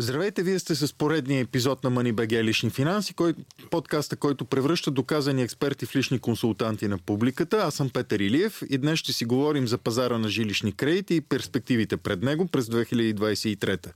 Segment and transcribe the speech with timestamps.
[0.00, 3.34] Здравейте, вие сте с поредния епизод на MoneyBG Лични финанси, кой,
[3.70, 7.56] подкаста, който превръща доказани експерти в лични консултанти на публиката.
[7.56, 11.20] Аз съм Петър Илиев и днес ще си говорим за пазара на жилищни кредити и
[11.20, 13.88] перспективите пред него през 2023.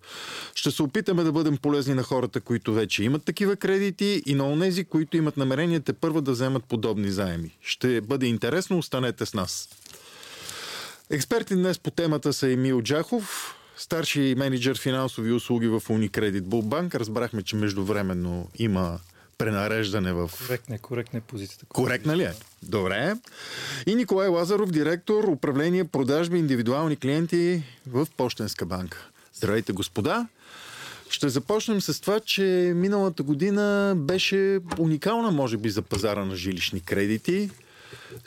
[0.54, 4.48] Ще се опитаме да бъдем полезни на хората, които вече имат такива кредити и на
[4.48, 7.56] онези, които имат намеренията първо да вземат подобни заеми.
[7.60, 9.68] Ще бъде интересно, останете с нас.
[11.10, 16.94] Експерти днес по темата са Емил Джахов, старши менеджер финансови услуги в Unicredit Bullbank.
[16.94, 18.98] Разбрахме, че междувременно има
[19.38, 20.30] пренареждане в...
[20.46, 21.66] Коректна, коректна е позицията.
[21.68, 22.32] Коректна ли е?
[22.62, 23.14] Добре.
[23.86, 29.08] И Николай Лазаров, директор управление продажби индивидуални клиенти в Пощенска банка.
[29.34, 30.28] Здравейте, господа!
[31.10, 36.80] Ще започнем с това, че миналата година беше уникална, може би, за пазара на жилищни
[36.80, 37.50] кредити.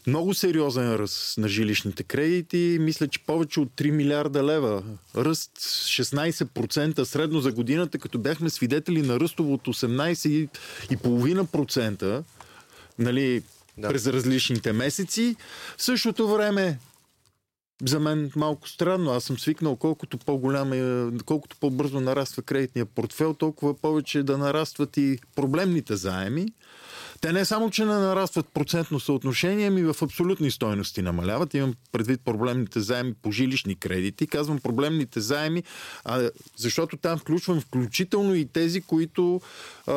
[0.08, 2.78] Много сериозен ръст на жилищните кредити.
[2.82, 4.84] Мисля, че повече от 3 милиарда лева.
[5.16, 12.24] Ръст 16% средно за годината, като бяхме свидетели на ръстово от 18,5%
[13.00, 13.44] нали,
[13.78, 13.90] да.
[13.90, 15.36] през различните месеци.
[15.78, 16.80] В същото време
[17.84, 19.12] за мен малко странно.
[19.12, 24.98] Аз съм свикнал колкото по-голям е, колкото по-бързо нараства кредитния портфел, толкова повече да нарастват
[24.98, 26.46] и проблемните заеми.
[27.22, 31.54] Те не само, че не нарастват процентно съотношение, ми в абсолютни стойности намаляват.
[31.54, 34.28] Имам предвид проблемните заеми по жилищни кредити.
[34.28, 35.64] Казвам проблемните заеми,
[36.06, 39.42] а, защото там включвам включително и тези, които
[39.88, 39.92] а,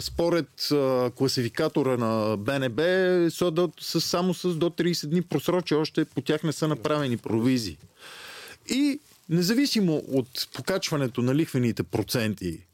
[0.00, 2.82] според а, класификатора на БНБ
[3.50, 5.74] до, са само с до 30 дни просрочи.
[5.74, 7.76] Още по тях не са направени провизии.
[8.70, 12.67] И независимо от покачването на лихвените проценти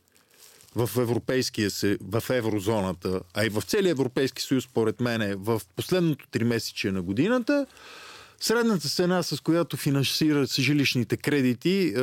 [0.77, 5.63] в Европейския се, в еврозоната, а и в целия Европейски съюз, според мен, е в
[5.77, 7.67] последното три месече на годината,
[8.41, 12.01] средната цена, с която финансира жилищните кредити е,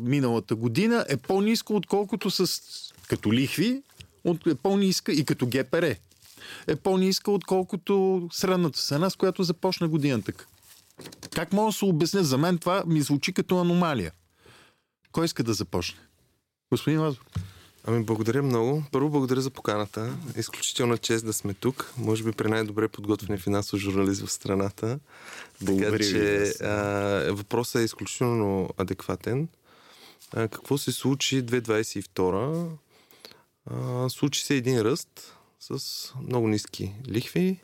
[0.00, 2.60] миналата година, е по-ниска, отколкото с
[3.08, 3.82] като лихви,
[4.24, 5.96] от, е по-ниска и като ГПР.
[6.66, 10.32] Е по-ниска, отколкото средната цена, с която започна годината.
[11.34, 12.24] Как мога да се обясня?
[12.24, 14.12] За мен това ми звучи като аномалия.
[15.12, 16.00] Кой иска да започне?
[16.70, 17.24] Господин Лазов.
[17.84, 18.82] Ами, благодаря много.
[18.92, 20.16] Първо, благодаря за поканата.
[20.36, 21.92] Изключителна чест да сме тук.
[21.98, 24.98] Може би при най-добре подготвен финансов журналист в страната.
[25.60, 26.70] Благодаря така че а,
[27.32, 29.48] въпросът е изключително адекватен.
[30.32, 32.68] А, какво се случи 2022?
[33.70, 37.60] А, случи се един ръст с много ниски лихви,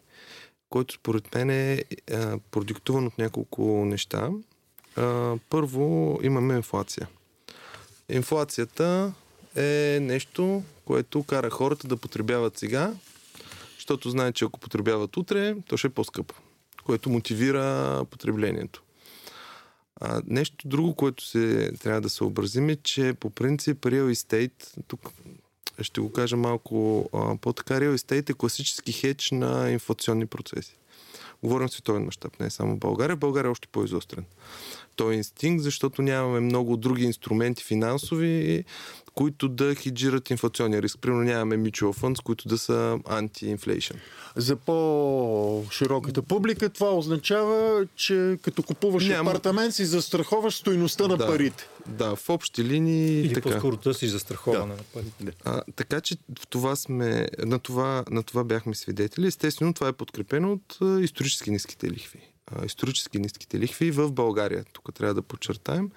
[0.70, 4.30] който според мен е а, продиктуван от няколко неща.
[4.96, 7.08] А, първо, имаме инфлация.
[8.08, 9.12] Инфлацията
[9.56, 12.94] е нещо, което кара хората да потребяват сега,
[13.74, 16.34] защото знаят, че ако потребяват утре, то ще е по-скъпо,
[16.84, 18.82] което мотивира потреблението.
[20.00, 24.82] А, нещо друго, което се, трябва да се образим е, че по принцип real estate,
[24.86, 25.00] тук
[25.80, 30.76] ще го кажа малко а, по-така, real estate е класически хедж на инфлационни процеси.
[31.42, 33.16] Говорим световен мащаб, не само в България.
[33.16, 34.24] България е още по-изострен.
[34.96, 38.64] Той е инстинкт, защото нямаме много други инструменти финансови,
[39.16, 40.98] които да хеджират инфлационния риск.
[41.00, 43.94] Примерно нямаме mutual funds, които да са анти-инфлейшн.
[44.36, 49.30] За по-широката публика това означава, че като купуваш Няма...
[49.30, 51.68] апартамент си застраховаш стоеността на да, парите.
[51.86, 53.20] Да, в общи линии.
[53.20, 53.50] Или така.
[53.50, 54.76] по-скоро да си застраховане да.
[54.76, 55.36] на парите.
[55.44, 59.26] А, така че в това сме, на, това, на това бяхме свидетели.
[59.26, 62.35] Естествено, това е подкрепено от исторически ниските лихви
[62.66, 64.64] исторически ниските лихви в България.
[64.72, 65.90] Тук трябва да подчертаем,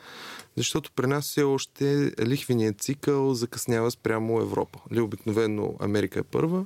[0.57, 4.79] защото при нас все още лихвеният цикъл закъснява спрямо Европа.
[4.91, 6.65] Ли обикновено Америка е първа,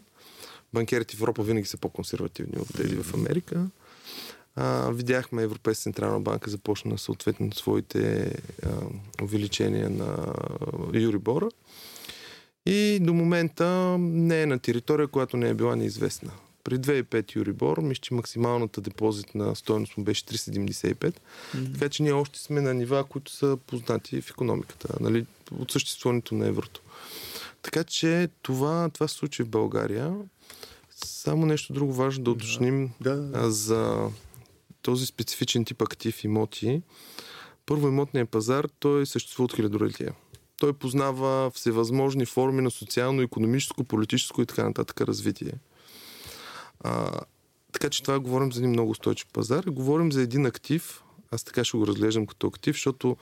[0.74, 3.70] банкерите в Европа винаги са по-консервативни от тези в Америка.
[4.56, 8.34] А, видяхме Европейска централна банка започна съответно своите
[8.64, 8.70] а,
[9.24, 10.34] увеличения на
[10.94, 11.50] Юрибора.
[12.66, 16.32] И до момента не е на територия, която не е била неизвестна.
[16.64, 20.96] При 2,5 Юрибор, мисля, че максималната депозитна стоеност му беше 375.
[20.96, 21.74] Mm-hmm.
[21.74, 26.36] Така че ние още сме на нива, които са познати в економиката, нали, от съществуването
[26.36, 26.82] на еврото.
[27.62, 30.16] Така че това, това се случи в България.
[31.06, 33.16] Само нещо друго важно да уточним да.
[33.16, 33.52] Да.
[33.52, 34.10] за
[34.82, 36.82] този специфичен тип актив имоти.
[37.66, 40.14] Първо имотният пазар, той съществува от хилядолетия.
[40.60, 45.52] Той познава всевъзможни форми на социално, економическо, политическо и така нататък развитие.
[46.84, 47.22] А,
[47.72, 49.64] така че това говорим за един много устойчив пазар.
[49.64, 51.04] Говорим за един актив,
[51.34, 53.18] аз така ще го разглеждам като актив, защото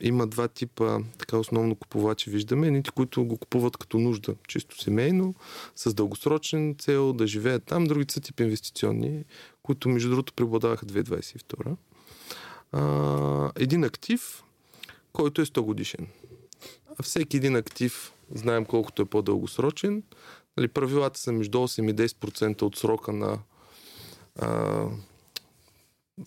[0.00, 2.66] има два типа така основно купувачи, виждаме.
[2.66, 5.34] Едните, които го купуват като нужда, чисто семейно,
[5.76, 7.84] с дългосрочен цел да живеят там.
[7.84, 9.24] Другите са тип инвестиционни,
[9.62, 11.76] които между другото преобладаваха 2022.
[12.72, 14.44] А, един актив,
[15.12, 16.06] който е 100 годишен.
[17.02, 20.02] всеки един актив, знаем колкото е по-дългосрочен,
[20.56, 23.38] нали, правилата са между 8 и 10% от срока на,
[24.38, 24.48] а,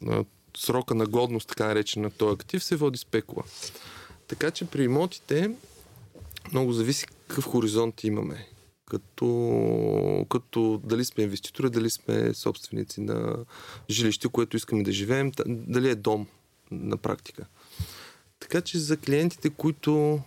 [0.02, 0.26] на
[0.58, 3.44] срока на годност, така наречен на този актив, се води спекула.
[4.28, 5.56] Така че при имотите
[6.52, 8.48] много зависи какъв хоризонт имаме.
[8.86, 13.46] Като, като дали сме инвеститори, дали сме собственици на
[13.90, 16.28] жилище, което искаме да живеем, дали е дом
[16.72, 17.46] на практика.
[18.40, 20.22] Така че за клиентите, които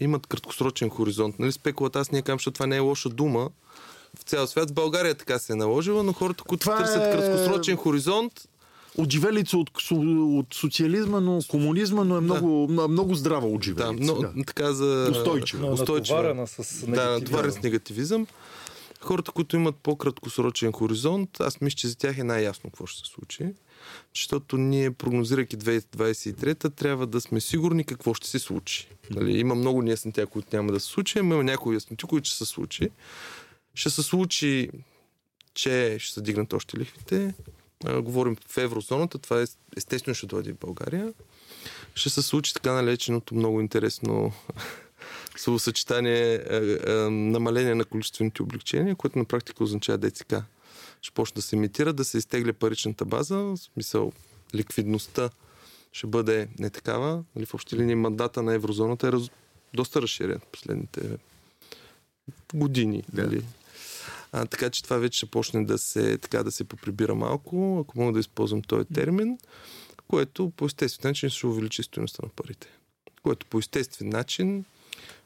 [0.00, 3.50] имат краткосрочен хоризонт, нали, спекулата, аз не казвам, защото това не е лоша дума,
[4.18, 4.70] в цял свят.
[4.70, 7.10] В България така се е наложила, но хората, които това търсят е...
[7.10, 8.32] краткосрочен хоризонт,
[8.98, 12.88] отживелица от, от социализма, но комунизма, но е много, да.
[12.88, 14.04] много здрава отживелица.
[14.04, 14.44] Да, но, да.
[14.46, 15.08] така за...
[15.10, 15.66] Устойчива.
[15.66, 16.46] Устойчива.
[16.46, 18.26] с Да, натоварена с негативизъм.
[19.00, 23.14] Хората, които имат по-краткосрочен хоризонт, аз мисля, че за тях е най-ясно какво ще се
[23.14, 23.46] случи.
[24.14, 28.88] Защото ние, прогнозирайки 2023, трябва да сме сигурни какво ще се случи.
[29.10, 32.36] Нали, има много неясноти, които няма да се случи, но има някои ясноти, които ще
[32.36, 32.88] се случи.
[33.74, 34.70] Ще се случи,
[35.54, 37.34] че ще се дигнат още лихвите,
[37.84, 39.44] а, говорим в еврозоната, това е,
[39.76, 41.12] естествено ще дойде в България.
[41.94, 44.32] Ще се случи така налеченото много интересно
[45.36, 46.44] словосъчетание
[47.10, 50.34] намаление на количествените облегчения, което на практика означава ДЦК.
[51.02, 54.12] Ще почне да се имитира, да се изтегля паричната база, в смисъл
[54.54, 55.30] ликвидността
[55.92, 57.24] ще бъде не такава.
[57.36, 59.30] Нали, в общи линии мандата на еврозоната е раз...
[59.74, 61.18] доста разширен последните
[62.54, 63.04] години.
[63.12, 63.22] Да.
[63.22, 63.44] Нали.
[64.32, 67.98] А, така че това вече ще почне да се, така, да се поприбира малко, ако
[67.98, 69.38] мога да използвам този термин,
[70.08, 72.68] което по естествен начин ще увеличи стоеността на парите.
[73.22, 74.64] Което по естествен начин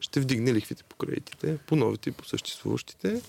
[0.00, 3.23] ще вдигне лихвите по кредитите, по новите и по съществуващите,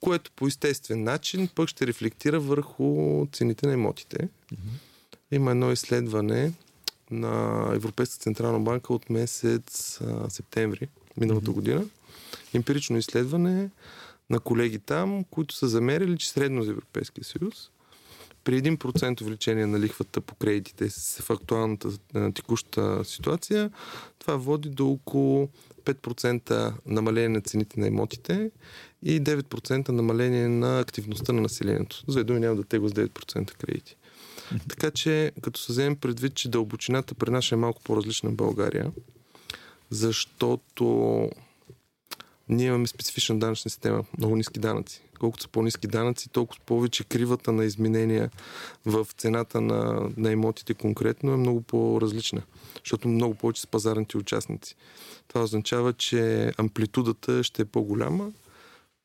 [0.00, 4.16] което по естествен начин пък ще рефлектира върху цените на имотите.
[4.16, 4.56] Mm-hmm.
[5.30, 6.52] Има едно изследване
[7.10, 11.54] на Европейската централна банка от месец а, септември миналата mm-hmm.
[11.54, 11.84] година.
[12.54, 13.70] Емпирично изследване
[14.30, 17.70] на колеги там, които са замерили, че средно за Европейския съюз
[18.44, 20.88] при 1% увеличение на лихвата по кредитите
[21.20, 23.70] в актуалната на текуща ситуация,
[24.18, 25.48] това води до около
[25.84, 28.50] 5% намаление на цените на имотите
[29.02, 32.04] и 9% намаление на активността на населението.
[32.08, 33.96] За думи няма да тегла с 9% кредити.
[34.68, 38.92] Така че, като се вземем предвид, че дълбочината при нас е малко по-различна в България,
[39.90, 41.30] защото
[42.48, 45.02] ние имаме специфична данъчна система, много ниски данъци.
[45.18, 48.30] Колкото са по-низки данъци, толкова повече кривата на изменения
[48.86, 52.42] в цената на, на имотите конкретно е много по-различна,
[52.84, 54.76] защото много повече са пазарните участници.
[55.28, 58.32] Това означава, че амплитудата ще е по-голяма.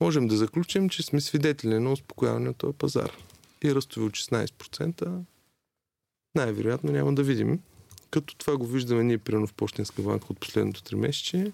[0.02, 3.12] Можем да заключим, че сме свидетели на успокояване на този пазар.
[3.64, 5.24] И ръстови от 16%
[6.36, 7.60] най-вероятно няма да видим.
[8.12, 11.52] Като това го виждаме ние, примерно в Почтенска банка от последното 3 месече,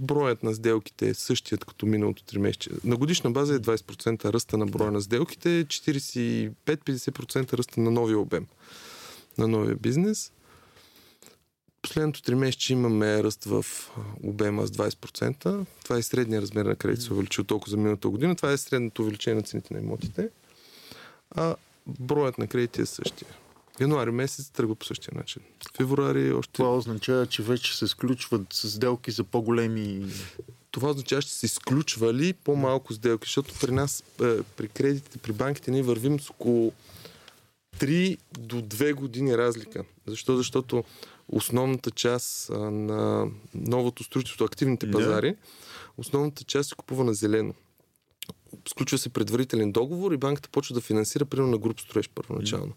[0.00, 2.70] броят на сделките е същият като миналото 3 месече.
[2.84, 8.46] На годишна база е 20% ръста на броя на сделките, 45-50% ръста на новия обем
[9.38, 10.32] на новия бизнес.
[11.82, 13.66] Последното 3 месече имаме ръст в
[14.22, 15.66] обема с 20%.
[15.84, 18.36] Това е средния размер на кредит се увеличил толкова за миналата година.
[18.36, 20.28] Това е средното увеличение на цените на имотите.
[21.30, 23.28] А броят на кредити е същия.
[23.80, 25.42] Януари месец тръгва по същия начин.
[25.76, 26.52] Февруари още...
[26.52, 30.12] Това означава, че вече се сключват сделки за по-големи...
[30.70, 35.70] Това означава, че се изключвали по-малко сделки, защото при нас, е, при кредитите, при банките,
[35.70, 36.72] ние вървим с около
[37.78, 39.84] 3 до 2 години разлика.
[40.06, 40.36] Защо?
[40.36, 40.84] Защото
[41.32, 45.36] основната част на новото строителство, активните пазари,
[45.98, 47.54] основната част се купува на зелено
[48.68, 52.72] сключва се предварителен договор и банката почва да финансира, примерно на груп строеж първоначално.
[52.72, 52.74] Mm.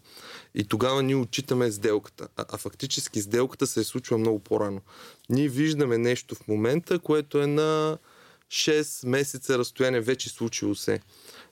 [0.54, 2.28] И тогава ние отчитаме сделката.
[2.36, 4.80] А, а фактически сделката се е случва много по-рано.
[5.28, 7.98] Ние виждаме нещо в момента, което е на
[8.48, 11.00] 6 месеца разстояние вече случило се.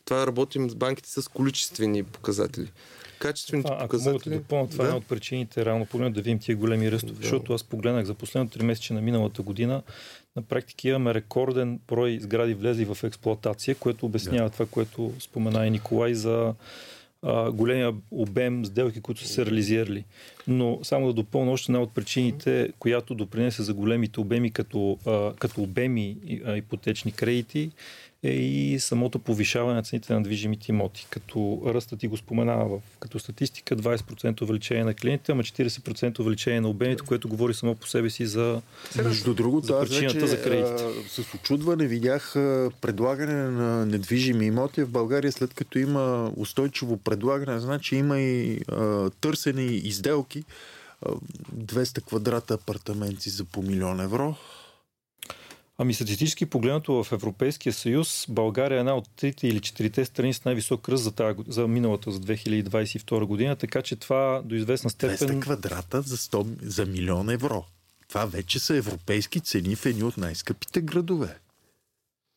[0.04, 2.73] Това работим с банките с количествени показатели
[3.25, 4.16] качествените а, показатели.
[4.16, 4.88] Ако мога да допълня, това е да?
[4.88, 7.12] е една от причините, реално погледно, да видим тия големи ръстове.
[7.12, 7.23] Да.
[7.23, 9.83] Защото аз погледнах за последното 3 месече на миналата година,
[10.37, 14.50] на практика имаме рекорден брой сгради влезли в експлоатация, което обяснява да.
[14.50, 16.54] това, което спомена и Николай за
[17.23, 20.04] а, големия обем сделки, които са се реализирали.
[20.49, 25.33] Но само да допълня още една от причините, която допринесе за големите обеми като, а,
[25.38, 27.71] като обеми а, ипотечни кредити,
[28.25, 31.07] е и самото повишаване на цените на движимите имоти.
[31.11, 36.61] Като ръстът ти го споменава в, като статистика, 20% увеличение на клиентите, ама 40% увеличение
[36.61, 38.62] на обемите, което говори само по себе си за,
[39.04, 40.85] Между другото, за причината вече, за кредитите.
[41.09, 42.33] с очудване видях
[42.81, 49.11] предлагане на недвижими имоти в България, след като има устойчиво предлагане, значи има и а,
[49.11, 50.45] търсени изделки
[51.04, 54.37] 200 квадрата апартаменти за по милион евро.
[55.78, 60.45] Ами статистически погледнато в Европейския съюз, България е една от трите или четирите страни с
[60.45, 65.16] най-висок ръст за, тази, за миналата, за 2022 година, така че това до известна степен...
[65.16, 67.64] 200 квадрата за, 100, за милион евро.
[68.09, 71.38] Това вече са европейски цени в едни от най-скъпите градове.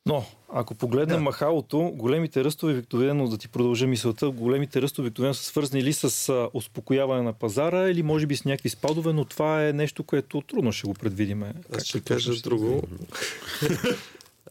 [0.08, 1.24] Но, ако погледнем да.
[1.24, 6.30] махалото, големите ръстове обикновено, да ти продължа мисълта, големите ръстове обикновено са свързани или с
[6.30, 10.42] а, успокояване на пазара, или може би с някакви спадове, но това е нещо, което
[10.42, 11.44] трудно ще го предвидим.
[11.76, 12.84] Аз ще кажа ще друго.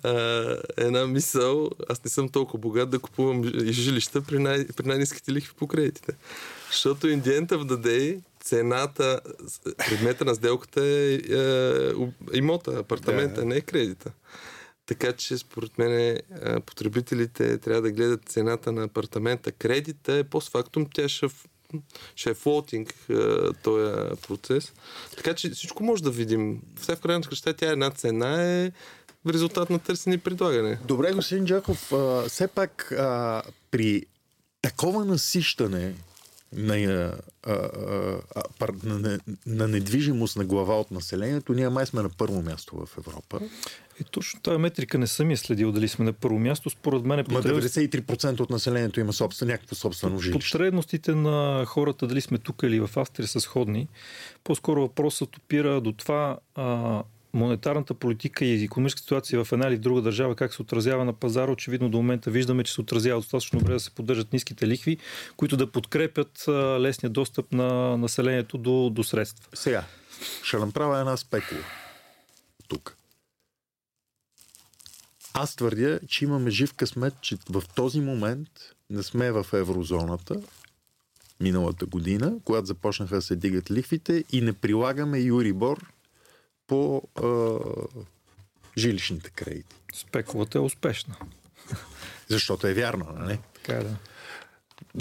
[0.04, 5.32] Uh, една мисъл, аз не съм толкова богат да купувам жилища при, най- при най-низките
[5.32, 6.12] лихви по кредитите.
[6.70, 9.20] Защото in the end of the day цената,
[9.88, 11.92] предмета на сделката е, е
[12.32, 13.44] имота, апартамента, yeah.
[13.44, 14.10] не е кредита.
[14.86, 16.20] Така че според мен
[16.66, 19.52] потребителите трябва да гледат цената на апартамента.
[19.52, 21.26] Кредита е постфактум, тя ще,
[22.16, 22.94] ще е флотинг
[23.62, 24.72] този процес.
[25.16, 26.62] Така че всичко може да видим.
[26.80, 28.72] Все в крайна кръща тя е една цена е
[29.24, 30.78] в резултат на търсене и предлагане.
[30.84, 31.92] Добре, господин Джаков,
[32.28, 34.06] все пак а, при
[34.62, 35.94] такова насищане
[36.52, 36.76] на,
[37.42, 42.42] а, а, на, на, на недвижимост на глава от населението, ние май сме на първо
[42.42, 43.40] място в Европа.
[44.00, 46.70] И точно тази метрика не съм я следил дали сме на първо място.
[46.70, 47.56] Според мен е потреб...
[47.56, 50.52] 93% от населението има собствен, някакво собствено жилище.
[50.52, 53.88] Потребностите на хората, дали сме тук или в Австрия, са сходни.
[54.44, 59.80] По-скоро въпросът опира до това а, монетарната политика и економическа ситуация в една или в
[59.80, 63.58] друга държава как се отразява на пазара, очевидно до момента виждаме, че се отразява достатъчно
[63.58, 64.98] добре да се поддържат ниските лихви,
[65.36, 66.44] които да подкрепят
[66.80, 69.48] лесния достъп на населението до, до средства.
[69.54, 69.84] Сега,
[70.42, 71.60] ще направя една спекула
[72.68, 72.96] тук.
[75.38, 78.48] Аз твърдя, че имаме жив късмет, че в този момент
[78.90, 80.40] не сме в еврозоната,
[81.40, 85.92] миналата година, когато започнаха да се дигат лихвите и не прилагаме Юрибор
[86.66, 87.58] по а,
[88.78, 89.76] жилищните кредити.
[89.94, 91.16] Спекулата е успешна.
[92.28, 93.38] Защото е вярно, нали?
[93.54, 93.96] Така е, да.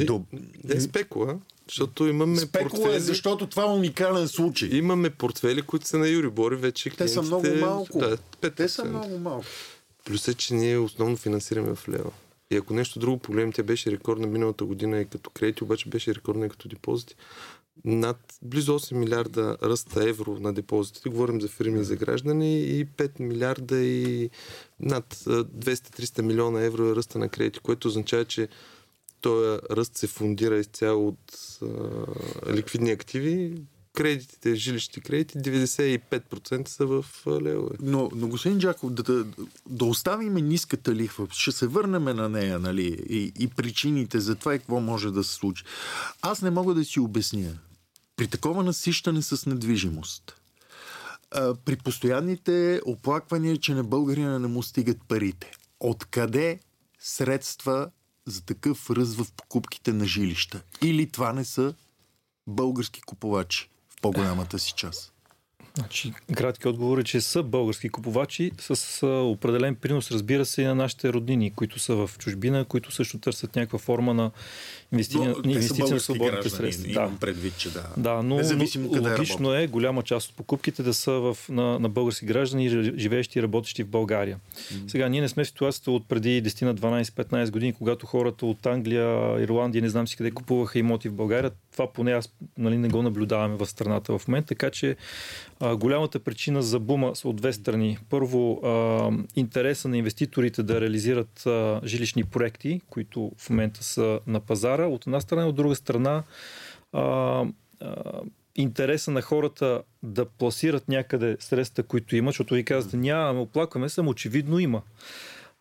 [0.05, 0.23] До...
[0.63, 2.95] Не е спекула, защото имаме Спекула е, портфели...
[2.95, 4.69] е, защото това е уникален случай.
[4.69, 6.89] Имаме портфели, които са на Юрибори вече.
[6.89, 7.99] Те са много малко.
[7.99, 8.55] Да, 5%.
[8.55, 9.45] Те са много малко.
[10.05, 12.11] Плюс е, че ние основно финансираме в лева.
[12.51, 16.15] И ако нещо друго погледнем, тя беше рекордна миналата година и като кредити, обаче беше
[16.15, 17.15] рекордна и като депозити
[17.85, 21.09] над близо 8 милиарда ръста евро на депозитите.
[21.09, 24.29] Говорим за фирми за граждани и 5 милиарда и
[24.79, 28.47] над 200-300 милиона евро е ръста на кредити, което означава, че
[29.21, 33.61] този ръст се фундира изцяло от а, ликвидни активи,
[33.95, 37.05] кредитите, жилищни кредити, 95% са в
[37.41, 37.75] левове.
[37.81, 39.25] Но, но господин Джаков, да, да,
[39.69, 44.55] да оставим ниската лихва, ще се върнем на нея, нали, и, и причините за това
[44.55, 45.63] и какво може да се случи.
[46.21, 47.53] Аз не мога да си обясня.
[48.15, 50.35] При такова насищане с недвижимост,
[51.65, 56.59] при постоянните оплаквания, че на българина не му стигат парите, откъде
[56.99, 57.89] средства
[58.25, 60.61] за такъв ръст в покупките на жилища?
[60.81, 61.73] Или това не са
[62.47, 63.69] български купувачи?
[64.01, 65.11] По-голямата си част.
[65.77, 70.75] Значи, кратки отговор е, че са български купувачи с определен принос, разбира се, и на
[70.75, 74.31] нашите роднини, които са в чужбина, които също търсят някаква форма на
[74.91, 76.93] инвестиция, но, инвестиция на свободните средства.
[76.93, 77.11] Да.
[77.19, 77.87] предвид, че да.
[77.97, 78.41] Да, но,
[78.77, 83.39] но логично е голяма част от покупките да са в, на, на български граждани, живеещи
[83.39, 84.37] и работещи в България.
[84.37, 84.91] Mm-hmm.
[84.91, 88.65] Сега, ние не сме в ситуацията от преди 10 на 12-15 години, когато хората от
[88.65, 91.51] Англия, Ирландия, не знам си къде купуваха имоти в България.
[91.75, 94.95] Това поне аз нали, не го наблюдаваме в страната в момента, така че
[95.59, 97.97] а, голямата причина за бума са от две страни.
[98.09, 104.39] Първо, а, интереса на инвеститорите да реализират а, жилищни проекти, които в момента са на
[104.39, 106.23] пазара, от една страна, от друга страна
[106.93, 107.45] а, а,
[108.55, 114.01] интереса на хората да пласират някъде средства, които имат, защото ви казвате, няма, оплакваме се,
[114.01, 114.81] очевидно има.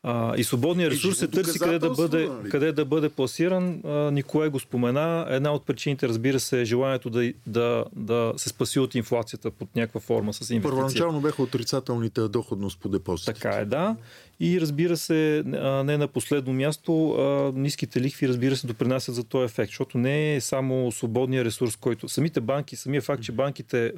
[0.06, 2.50] А, и свободният ресурс се търси къде да бъде, нали?
[2.50, 3.80] къде да бъде пласиран.
[3.84, 5.26] А, Николай го спомена.
[5.28, 9.76] Една от причините, разбира се, е желанието да, да, да се спаси от инфлацията под
[9.76, 10.62] някаква форма с инвестиция.
[10.62, 13.40] Първоначално бяха отрицателните доходност по депозитите.
[13.40, 13.96] Така е, да.
[14.40, 15.42] И разбира се,
[15.84, 16.92] не на последно място,
[17.54, 22.08] ниските лихви, разбира се, допринасят за този ефект, защото не е само свободния ресурс, който
[22.08, 23.92] самите банки, самия факт, че банките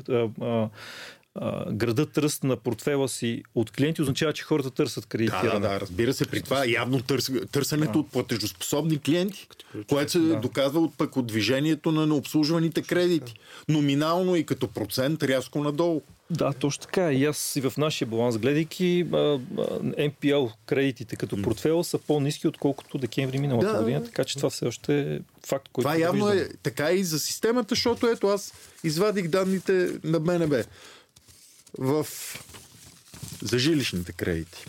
[1.71, 5.49] градът ръст на портфела си от клиенти, означава, че хората търсят кредитиране.
[5.49, 7.99] Да, да, да, разбира се, при това явно търс, търсенето да.
[7.99, 9.49] от платежоспособни клиенти,
[9.89, 10.37] което се да.
[10.37, 13.35] доказва от пък от движението на необслужваните кредити.
[13.69, 16.03] Номинално и като процент рязко надолу.
[16.31, 17.13] Да, точно така.
[17.13, 23.39] И аз и в нашия баланс, гледайки, NPL кредитите като портфел са по-низки, отколкото декември
[23.39, 25.89] миналата да, година, така че това все още е факт, който.
[25.89, 30.57] Това явно е така и за системата, защото ето аз извадих данните на БНБ
[31.79, 32.07] в...
[33.43, 34.65] за жилищните кредити.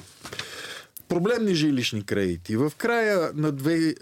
[1.08, 2.58] Проблемни жилищни кредити.
[2.58, 3.96] В края на, две...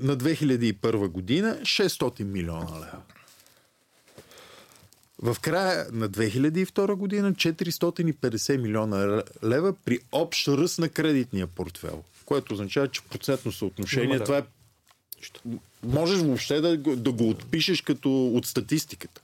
[0.00, 3.02] на 2001 година 600 милиона лева.
[5.18, 12.54] В края на 2002 година 450 милиона лева при общ ръст на кредитния портфел, което
[12.54, 14.42] означава, че процентно съотношение това е
[15.82, 19.20] можеш въобще да, да го отпишеш като от статистиката.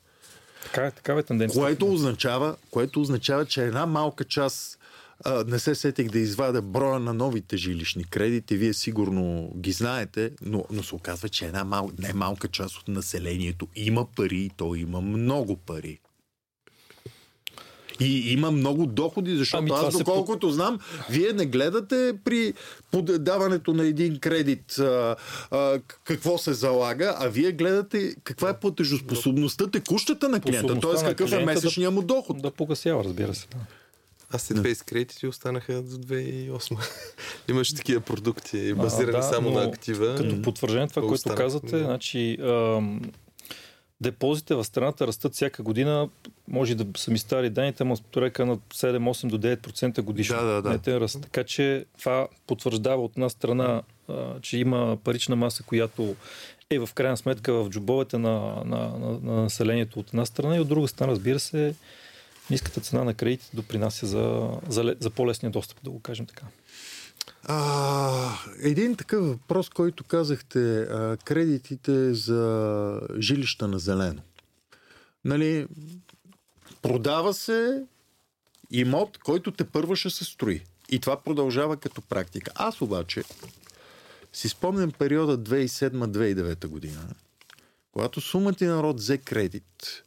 [0.64, 1.62] Така, такава е тенденция.
[1.62, 4.78] Което означава, което означава, че една малка част
[5.46, 8.56] не се сетих да извадя броя на новите жилищни кредити.
[8.56, 12.88] Вие сигурно ги знаете, но, но се оказва, че една мал, не малка част от
[12.88, 15.98] населението има пари и то има много пари.
[18.00, 20.54] И има много доходи, защото ами, аз, доколкото се...
[20.54, 20.78] знам,
[21.10, 22.54] вие не гледате при
[22.90, 25.16] подаването на един кредит а,
[25.50, 31.04] а, какво се залага, а вие гледате каква е платежоспособността, текущата на клиента, т.е.
[31.04, 32.36] какъв е месечния му доход.
[32.36, 33.46] Да, да погасява, разбира се.
[34.34, 36.78] Аз след Base кредити останаха до 2008.
[37.50, 40.14] Имаше такива продукти, базирани а, да, само на актива.
[40.16, 41.84] Като потвърждение това, което казвате, да.
[41.84, 43.00] значи ам,
[44.02, 46.08] депозите в страната растат всяка година.
[46.48, 50.36] Може да са ми стари данните, но река на 7-8 до 9% годишно.
[50.36, 51.00] Да, да, да.
[51.00, 51.22] ръст.
[51.22, 56.16] Така че това потвърждава от една страна, а, че има парична маса, която
[56.70, 60.60] е в крайна сметка в джобовете на, на, на, на населението от една страна и
[60.60, 61.74] от друга страна, разбира се,
[62.50, 66.46] ниската цена на кредитите допринася за, за, за по-лесния достъп, да го кажем така.
[67.44, 74.22] А, един такъв въпрос, който казахте, а, кредитите за жилища на зелено.
[75.24, 75.66] Нали,
[76.82, 77.82] продава се
[78.70, 80.64] имот, който те първо ще се строи.
[80.88, 82.52] И това продължава като практика.
[82.54, 83.22] Аз обаче
[84.32, 87.08] си спомням периода 2007-2009 година,
[87.92, 90.02] когато сумата и народ взе кредит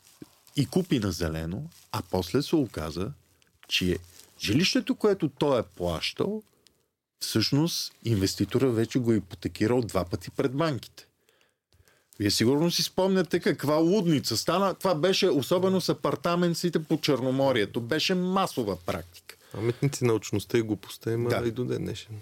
[0.55, 3.11] и купи на зелено, а после се оказа,
[3.67, 3.97] че
[4.39, 6.43] жилището, което той е плащал,
[7.19, 11.07] всъщност инвеститора вече го е ипотекирал два пъти пред банките.
[12.19, 14.73] Вие сигурно си спомняте каква лудница стана.
[14.73, 17.81] Това беше особено с апартаментите по Черноморието.
[17.81, 19.35] Беше масова практика.
[19.51, 21.47] Паметници научността и глупостта има да.
[21.47, 22.15] и до ден днешен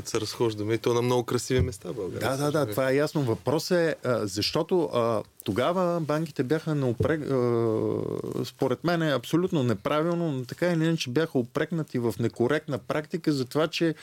[0.00, 0.74] като се разхождаме.
[0.74, 2.30] И то на много красиви места в България.
[2.30, 3.22] Да, да, да, това е ясно.
[3.22, 10.32] Въпрос е, защото а, тогава банките бяха на упрек, а, според мен е абсолютно неправилно,
[10.32, 13.94] но така или иначе бяха упрекнати в некоректна практика за това, че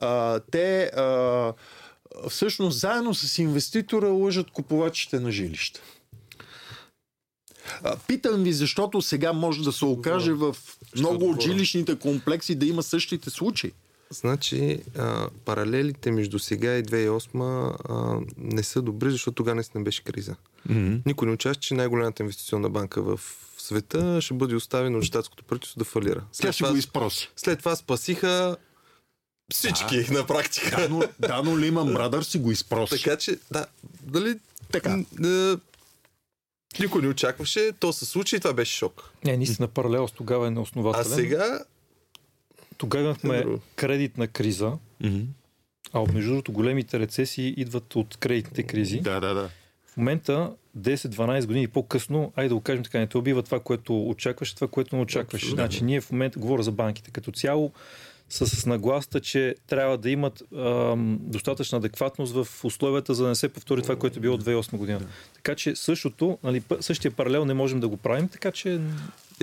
[0.00, 1.52] а, те а,
[2.28, 5.80] всъщност заедно с инвеститора лъжат купувачите на жилища.
[8.06, 10.56] Питам ви, защото сега може да се окаже в
[10.96, 13.72] много от жилищните комплекси да има същите случаи.
[14.10, 20.04] Значи, а, паралелите между сега и 2008 а, не са добри, защото тогава не беше
[20.04, 20.36] криза.
[20.68, 21.00] Mm-hmm.
[21.06, 23.20] Никой не очаква, че най-голямата инвестиционна банка в
[23.58, 26.24] света ще бъде оставена от щатското правителство да фалира.
[26.32, 27.30] След Тя ще това, го изпроси.
[27.36, 28.56] След това спасиха
[29.52, 30.12] всички да.
[30.12, 30.76] на практика.
[30.76, 33.02] Да, но, да, но Лиман Брадър си го изпроси.
[33.02, 33.66] Така че, да,
[34.02, 34.38] дали...
[34.72, 34.96] Така.
[35.18, 35.60] Н-
[36.80, 39.10] никой не очакваше, то се случи и това беше шок.
[39.24, 41.12] Не, наистина паралел с тогава е неоснователен.
[41.12, 41.60] А сега
[42.78, 43.44] тогава имахме
[43.76, 45.26] кредитна криза, mm-hmm.
[45.92, 49.00] а между другото големите рецесии идват от кредитните кризи.
[49.00, 49.50] Да, да, да.
[49.86, 54.08] В момента, 10-12 години по-късно, айде да го кажем така, не те убива това, което
[54.08, 55.50] очакваш, това, което не очакваш.
[55.50, 57.72] Значи ние в момента, говоря за банките като цяло,
[58.30, 63.34] са с нагласта, че трябва да имат ам, достатъчна адекватност в условията, за да не
[63.34, 65.00] се повтори това, което е било от 2008 година.
[65.34, 68.80] Така че същото, нали, същия паралел не можем да го правим, така че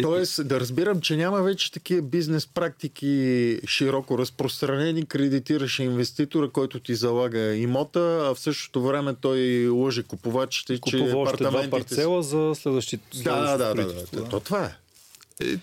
[0.02, 6.96] Тоест, да разбирам, че няма вече такива бизнес практики широко разпространени, кредитираш инвеститора, който ти
[6.96, 11.68] залага имота, а в същото време той лъже купувачите, че апартаментите...
[11.68, 13.24] два парцела за следващите...
[13.24, 14.30] Да, да, да, да, да, да.
[14.30, 15.58] То това е.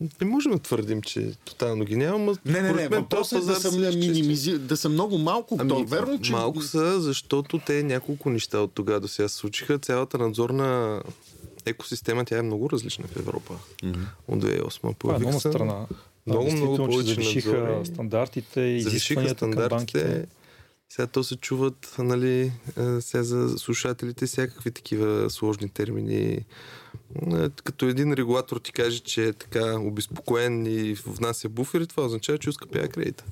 [0.00, 0.04] Е.
[0.20, 2.36] Не можем да твърдим, че тотално ги няма.
[2.44, 4.58] Не, не, не, въпросът е да са, минимизи...
[4.58, 5.56] да са много малко.
[5.60, 6.32] Ами, то, верно, че...
[6.32, 9.78] Малко са, защото те няколко неща от тогава до сега се случиха.
[9.78, 11.02] Цялата надзорна
[11.66, 14.06] екосистема, тя е много различна в Европа mm-hmm.
[14.28, 14.98] от 2008.
[14.98, 15.86] Това е много страна.
[16.26, 20.26] Много, много повече завишиха надзори, стандартите и изискванията към банките.
[20.92, 22.52] Сега то се чуват, нали,
[23.00, 26.44] сега за слушателите всякакви такива сложни термини.
[27.64, 32.50] Като един регулатор ти каже, че е така обезпокоен и внася буфери, това означава, че
[32.50, 33.24] ускъпява кредита.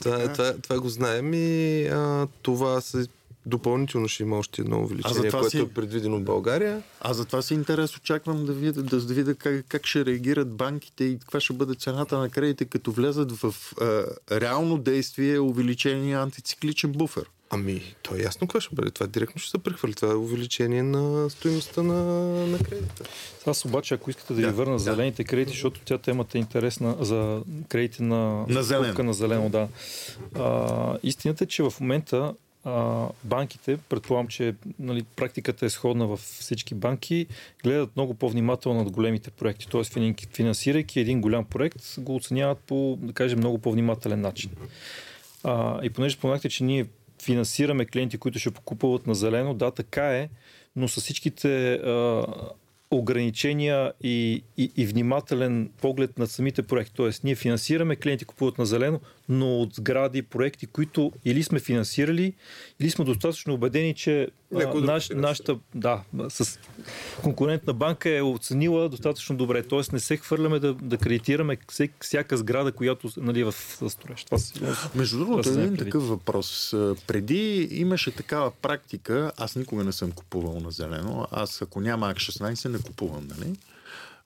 [0.00, 3.06] Това, това, това, това го знаем и а, това се
[3.48, 5.60] допълнително ще има още едно увеличение, което си...
[5.60, 6.82] е предвидено в България.
[7.00, 10.52] А за това си интерес очаквам да видя, да, да видя как, как ще реагират
[10.52, 14.04] банките и каква ще бъде цената на кредите, като влезат в а,
[14.40, 17.24] реално действие увеличение антицикличен буфер.
[17.50, 18.90] Ами, то е ясно какво ще бъде.
[18.90, 19.94] Това директно ще се прехвърли.
[19.94, 21.94] Това е увеличение на стоеността на,
[22.46, 23.04] на кредита.
[23.46, 24.78] Аз обаче, ако искате да, да ви върна да.
[24.78, 29.04] зелените кредити, защото тя темата е интересна за кредити на, на зелено.
[29.04, 29.68] На зелено да.
[30.34, 32.34] А, истината е, че в момента
[33.24, 37.26] банките, предполагам, че нали, практиката е сходна във всички банки,
[37.64, 39.68] гледат много по-внимателно над големите проекти.
[39.68, 39.98] Тоест,
[40.34, 44.50] финансирайки един голям проект, го оценяват по, да кажем, много по-внимателен начин.
[45.44, 46.86] А, и понеже споменахте, че ние
[47.22, 50.28] финансираме клиенти, които ще покупуват на зелено, да, така е,
[50.76, 52.26] но с всичките а,
[52.90, 56.94] ограничения и, и, и внимателен поглед на самите проекти.
[56.94, 62.32] Тоест, ние финансираме, клиенти купуват на зелено, но от сгради, проекти, които или сме финансирали,
[62.80, 66.58] или сме достатъчно убедени, че а, наш, нашата да, с
[67.22, 69.62] конкурентна банка е оценила достатъчно добре.
[69.62, 71.56] Тоест, не се хвърляме да, да кредитираме
[72.00, 73.54] всяка сграда, която нали, е в
[73.88, 74.24] строеж.
[74.24, 74.52] Това си,
[74.94, 76.74] Между другото, един такъв въпрос.
[77.06, 81.26] Преди имаше такава практика, аз никога не съм купувал на зелено.
[81.30, 83.56] Аз, ако няма АК-16, не купувам, нали?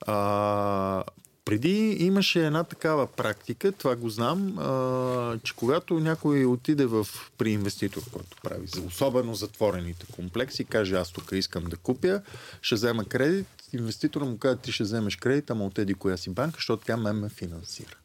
[0.07, 1.05] А,
[1.45, 7.07] преди имаше една такава практика, това го знам, а, че когато някой отиде в,
[7.39, 12.23] при инвеститор, който прави, за особено затворените комплекси, каже аз тук искам да купя,
[12.63, 16.57] ще взема кредит, инвеститора му казва ти ще вземеш кредит, ама отеди коя си банка,
[16.57, 17.97] защото тя ме ме финансира.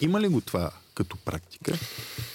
[0.00, 1.72] Има ли го това като практика?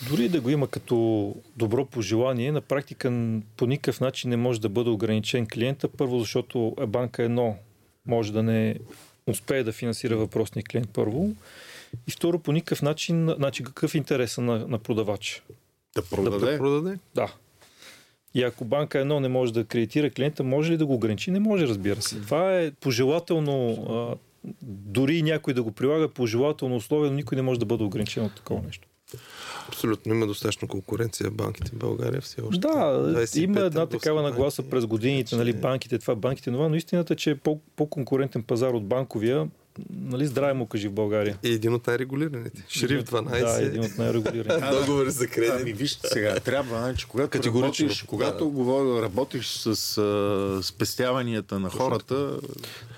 [0.10, 4.70] Дори да го има като добро пожелание, на практика по никакъв начин не може да
[4.70, 5.88] бъде ограничен клиента.
[5.88, 7.58] Първо, защото банка едно
[8.06, 8.80] може да не
[9.28, 11.30] успее да финансира въпросния клиент първо.
[12.08, 15.42] И второ, по никакъв начин, значи какъв е интерес на, на продавача?
[15.96, 16.52] Да продаде?
[16.52, 17.00] Да продаде?
[17.16, 17.34] Да.
[18.34, 21.32] И ако банка едно не може да кредитира клиента, може ли да го ограничи?
[21.32, 22.22] Не може, разбира се.
[22.22, 24.16] Това е пожелателно, а,
[24.62, 28.36] дори някой да го прилага пожелателно условие, но никой не може да бъде ограничен от
[28.36, 28.88] такова нещо.
[29.68, 30.14] Абсолютно.
[30.14, 32.60] Има достатъчно конкуренция в банките в България все още.
[32.60, 37.16] Да, има една такава нагласа през годините, нали, банките, това, банките, това, но истината е,
[37.16, 37.36] че е
[37.76, 39.48] по-конкурентен пазар от банковия.
[39.90, 41.38] Нали, здраве му кажи в България.
[41.44, 42.64] И един от най-регулираните.
[42.70, 43.40] Шериф 12.
[43.40, 44.80] Да, един от най-регулираните.
[44.80, 45.54] Договори за кредит.
[45.62, 47.86] Ами, вижте сега, трябва, значи, когато Категорично.
[47.86, 49.02] работиш, когато да.
[49.02, 52.40] работиш с а, спестяванията на хората...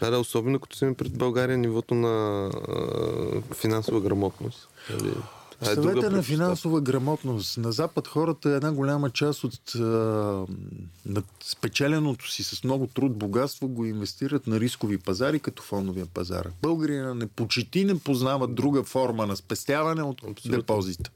[0.02, 4.70] Да, да, особено като си пред България нивото на а, финансова грамотност.
[4.90, 7.58] Нали, е Съвета на финансова грамотност.
[7.58, 9.80] На Запад хората една голяма част от а,
[11.06, 16.50] на спечеленото си с много труд богатство го инвестират на рискови пазари, като фондовия пазар.
[16.62, 20.62] Българина не почти не познават друга форма на спестяване от Абсолютно.
[20.62, 21.12] депозита.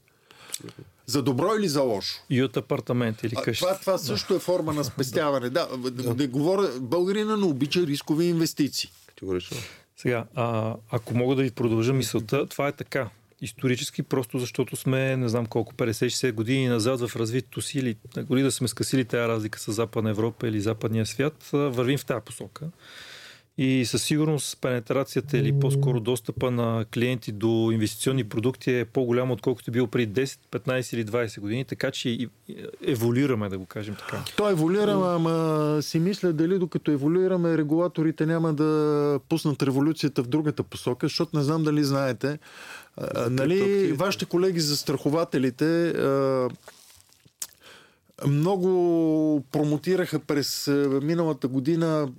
[1.06, 2.22] За добро или за лошо?
[2.30, 3.66] И от апартамент или къща.
[3.66, 5.50] Това, това също е форма на спестяване.
[5.50, 8.90] Да, да, да говоря, българина не обича рискови инвестиции.
[9.08, 9.58] Категорично.
[9.98, 13.10] Сега, а, ако мога да ви продължа мисълта, това е така
[13.42, 18.42] исторически, просто защото сме, не знам колко, 50-60 години назад в развитието си, или дори
[18.42, 22.66] да сме скъсили тази разлика с Западна Европа или Западния свят, вървим в тази посока.
[23.58, 29.72] И със сигурност пенетрацията или по-скоро достъпа на клиенти до инвестиционни продукти е по-голямо, отколкото
[29.72, 32.28] е бил преди 10, 15 или 20 години, така че
[32.86, 34.24] еволюираме, да го кажем така.
[34.38, 40.64] То еволюира, ама си мисля дали докато еволюираме, регулаторите няма да пуснат революцията в другата
[40.64, 42.40] посока, защото не знам дали знаете,
[42.98, 46.50] а, нали, вашите колеги за страхователите а,
[48.28, 50.68] много промотираха през
[51.02, 52.10] миналата година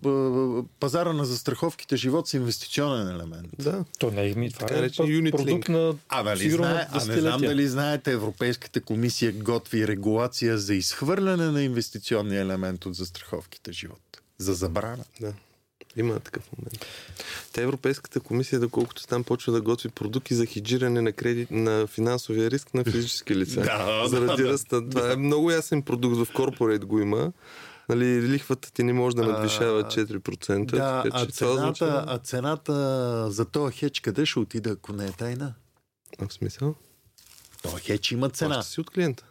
[0.80, 3.48] пазара на застраховките живот с инвестиционен елемент.
[3.58, 3.84] Да.
[3.98, 7.40] То не е ми, това така, е продукт на а, нали, знае, а не знам
[7.40, 14.00] дали знаете, Европейската комисия готви регулация за изхвърляне на инвестиционния елемент от застраховките живот.
[14.38, 15.04] За забрана.
[15.20, 15.32] Да.
[15.96, 16.86] Има такъв момент.
[17.52, 22.50] Та Европейската комисия, доколкото там почва да готви продукти за хеджиране на кредит на финансовия
[22.50, 23.60] риск на физически лица.
[23.60, 24.80] да, заради да, ръста.
[24.80, 24.90] Да.
[24.90, 27.32] Това е много ясен продукт в корпорейт го има.
[27.88, 30.64] Нали, лихвата ти не може да надвишава 4%.
[30.64, 32.04] Да, така, а, цената, означава...
[32.06, 35.54] а цената за този хедж къде ще отида, ако не е тайна?
[36.18, 36.74] А в смисъл?
[37.62, 38.54] То хедж има цена.
[38.54, 39.24] Плаща си от клиента.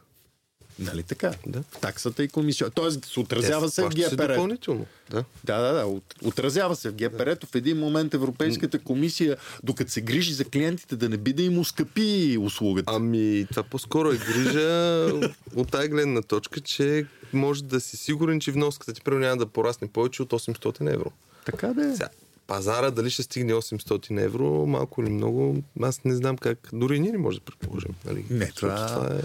[0.79, 1.33] Нали така?
[1.47, 1.63] Да.
[1.81, 2.69] Таксата и комисия.
[2.69, 4.27] Тоест, се отразява се в ГПР.
[4.27, 4.85] допълнително.
[5.09, 5.23] Да.
[5.43, 5.85] Да, да, да.
[5.85, 7.35] от- Отразява се в ГПР.
[7.45, 11.59] В един момент Европейската комисия, докато се грижи за клиентите, да не би да им
[11.59, 12.93] ускъпи услугата.
[12.95, 15.07] Ами, това по-скоро е грижа
[15.55, 19.87] от тази гледна точка, че може да си сигурен, че вноската ти няма да порасне
[19.87, 21.11] повече от 800 евро.
[21.45, 21.93] Така да е.
[21.93, 22.09] Сега,
[22.51, 26.69] пазара дали ще стигне 800 евро, малко или много, аз не знам как.
[26.73, 27.95] Дори ние не може да предположим.
[28.05, 28.25] Нали?
[28.29, 29.19] Не, това- това е...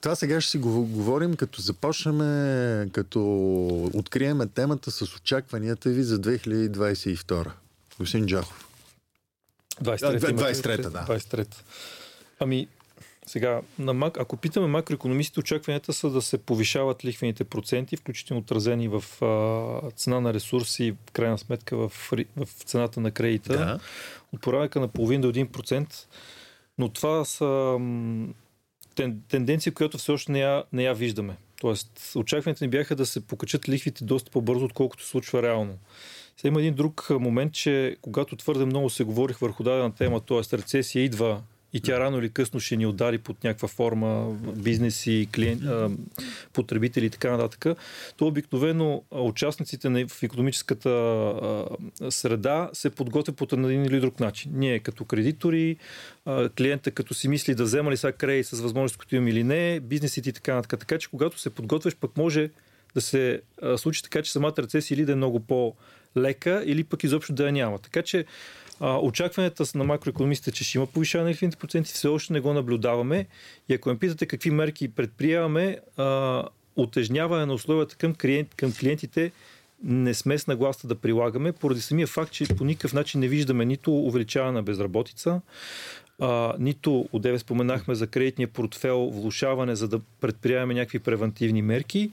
[0.00, 2.18] Това сега ще си го говорим, като започнем,
[2.90, 3.20] като
[3.94, 7.50] откриеме темата с очакванията ви за 2022.
[7.98, 8.66] Господин Джахов.
[9.82, 10.06] 23-та.
[10.06, 10.62] А, имате.
[10.62, 11.06] 23-та, да.
[11.08, 11.56] 23-та.
[12.40, 12.68] Ами,
[13.26, 14.18] сега, на мак...
[14.20, 20.20] ако питаме макроекономистите, очакванията са да се повишават лихвените проценти, включително отразени в а, цена
[20.20, 21.92] на ресурси, в крайна сметка в,
[22.36, 23.78] в цената на кредита, Да.
[24.32, 25.94] от порядъка на половин до 1%.
[26.78, 27.78] Но това са
[28.94, 31.36] тен, тенденция, която все още не я, не я виждаме.
[31.60, 35.78] Тоест, очакванията ни бяха да се покачат лихвите доста по-бързо, отколкото се случва реално.
[36.36, 40.58] Сега има един друг момент, че когато твърде много се говорих върху дадена тема, т.е.
[40.58, 41.42] рецесия идва
[41.76, 45.62] и тя рано или късно ще ни удари под някаква форма бизнеси, клиент,
[46.52, 47.78] потребители и така нататък,
[48.16, 50.90] то обикновено участниците в економическата
[52.10, 54.52] среда се подготвят по един или друг начин.
[54.54, 55.76] Ние като кредитори,
[56.56, 59.80] клиента като си мисли да взема ли сега кредит с възможност, които имам или не,
[59.80, 60.80] бизнесите и така нататък.
[60.80, 62.50] Така че когато се подготвяш, пък може
[62.94, 63.40] да се
[63.76, 67.52] случи така, че самата рецесия или да е много по-лека, или пък изобщо да я
[67.52, 67.78] няма.
[67.78, 68.24] Така че
[68.80, 72.52] а, очакванията на макроекономистите, че ще има повишаване на лихвените проценти, все още не го
[72.52, 73.26] наблюдаваме.
[73.68, 76.44] И ако ме питате какви мерки предприемаме, а,
[76.76, 79.32] отежняване на условията към, клиент, към клиентите
[79.82, 83.64] не сме с нагласта да прилагаме, поради самия факт, че по никакъв начин не виждаме
[83.64, 85.40] нито увеличаване на безработица,
[86.20, 92.10] а, нито, отдеве споменахме за кредитния портфел, влушаване, за да предприемаме някакви превентивни мерки,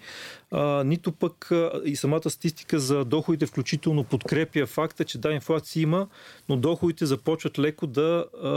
[0.51, 5.81] а, нито пък а, и самата статистика за доходите включително подкрепя факта, че да, инфлация
[5.81, 6.07] има,
[6.49, 8.49] но доходите започват леко да, а,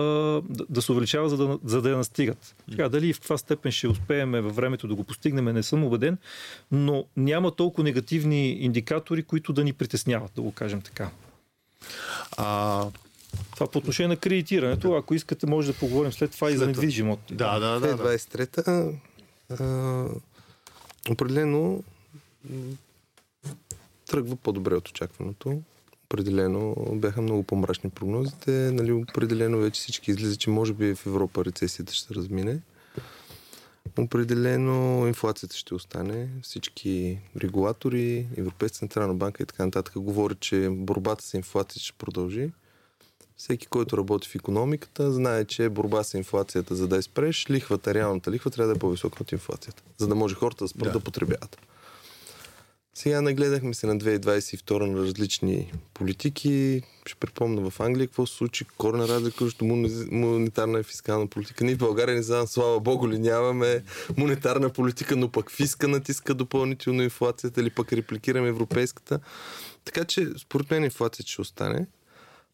[0.48, 2.54] да, да се увеличават, за да, за да я настигат.
[2.70, 6.18] Така, дали в каква степен ще успеем във времето да го постигнем, не съм убеден,
[6.72, 11.10] но няма толкова негативни индикатори, които да ни притесняват, да го кажем така.
[12.36, 12.86] А,
[13.56, 16.68] Това по отношение на кредитирането, ако искате, може да поговорим след това и за След
[16.68, 17.18] недвижимо.
[17.30, 17.96] да, да, да.
[17.96, 18.18] да.
[18.18, 18.92] 2023-та
[19.50, 20.06] а,
[21.10, 21.82] определено
[24.06, 25.62] тръгва по-добре от очакваното.
[26.04, 28.50] Определено бяха много по-мрачни прогнозите.
[28.50, 32.60] Нали, определено вече всички излиза, че може би в Европа рецесията ще се размине.
[33.98, 36.28] Определено инфлацията ще остане.
[36.42, 42.50] Всички регулатори, Европейска централна банка и така нататък говорят, че борбата с инфлацията ще продължи.
[43.36, 47.94] Всеки, който работи в економиката, знае, че борба с инфлацията, за да я спреш, лихвата,
[47.94, 50.92] реалната лихва трябва да е по-висока от инфлацията, за да може хората да спрат Да.
[50.92, 51.58] да, потребяват.
[52.94, 56.82] Сега нагледахме се на 2022 на различни политики.
[57.06, 58.64] Ще припомня в Англия какво се случи.
[58.78, 59.64] Корена разлика между
[60.10, 61.64] монетарна и фискална политика.
[61.64, 63.82] Ние в България не знам, слава богу ли нямаме
[64.16, 69.20] монетарна политика, но пък фиска натиска допълнително инфлацията или пък репликираме европейската.
[69.84, 71.86] Така че, според мен, инфлацията ще остане.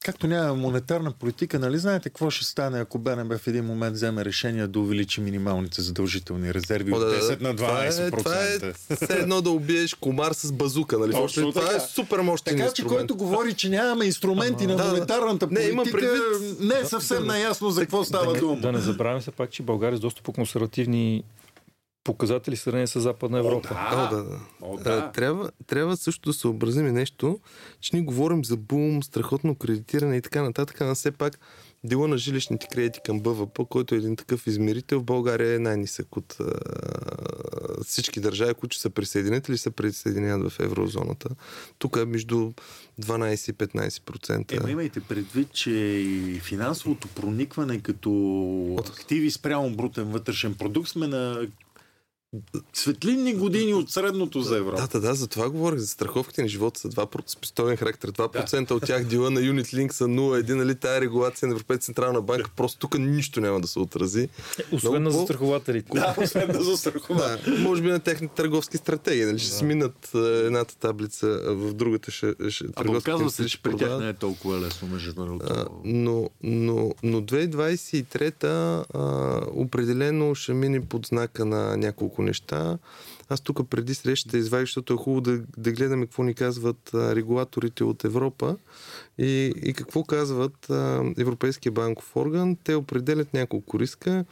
[0.03, 4.25] Както няма монетарна политика, нали знаете какво ще стане, ако БНБ в един момент вземе
[4.25, 7.55] решение да увеличи минималните задължителни резерви О, от да, да, 10 на 12%?
[7.55, 11.13] Това е, това е все едно да убиеш комар с базука, нали?
[11.13, 11.77] Точно това така.
[11.77, 12.99] е супер мощен Така че инструмент.
[12.99, 14.91] който говори, че нямаме инструменти на Да, да.
[14.91, 18.55] монетарната Не, имам политика, предвид- не е съвсем наясно за какво става да, дума.
[18.55, 21.25] Не, да не забравяме се пак, че България е с доста по-консервативни
[22.05, 23.69] показатели в сравнение с Западна Европа.
[23.93, 24.41] О, да, да.
[24.61, 25.13] О, А, да.
[25.13, 27.41] трябва, трябва също да съобразим и нещо,
[27.81, 31.39] че ние говорим за бум, страхотно кредитиране и така нататък, а все пак
[31.85, 36.17] дела на жилищните кредити към БВП, който е един такъв измерител, в България е най-нисък
[36.17, 36.45] от а,
[37.85, 41.29] всички държави, които са присъединят или се присъединяват в еврозоната.
[41.79, 42.53] Тук е между
[43.01, 44.57] 12 и 15%.
[44.61, 48.11] Ема имайте предвид, че и финансовото проникване като
[48.79, 51.47] активи спрямо брутен вътрешен продукт сме на
[52.73, 54.83] светлинни години от средното за Европа.
[54.83, 55.79] Да, да, да, за това говорих.
[55.79, 58.13] За страховките на живота са 2%, с пистоен характер.
[58.13, 60.75] 2% от тях дела на Unit Link са 0,1, нали?
[60.75, 64.29] Тая регулация на Европейска централна банка, просто тук нищо няма да се отрази.
[64.73, 65.93] Освен на Много по- застрахователите.
[65.95, 67.39] Да, освен да застрахова.
[67.39, 69.39] Да, може би на техните търговски стратегии, нали?
[69.39, 73.77] Ще сминат а, едната таблица, а в другата ще, ще търговските оказва се, че при
[73.77, 75.67] тях не е толкова лесно, между А, другото.
[75.85, 78.49] но, но, но 2023-та
[78.95, 79.03] а,
[79.53, 82.79] определено ще мине под знака на няколко няколко неща.
[83.29, 87.15] Аз тук преди срещата извадих, защото е хубаво да, да гледаме какво ни казват а,
[87.15, 88.57] регулаторите от Европа
[89.19, 92.57] и, и какво казват а, Европейския банков орган.
[92.65, 94.25] Те определят няколко риска.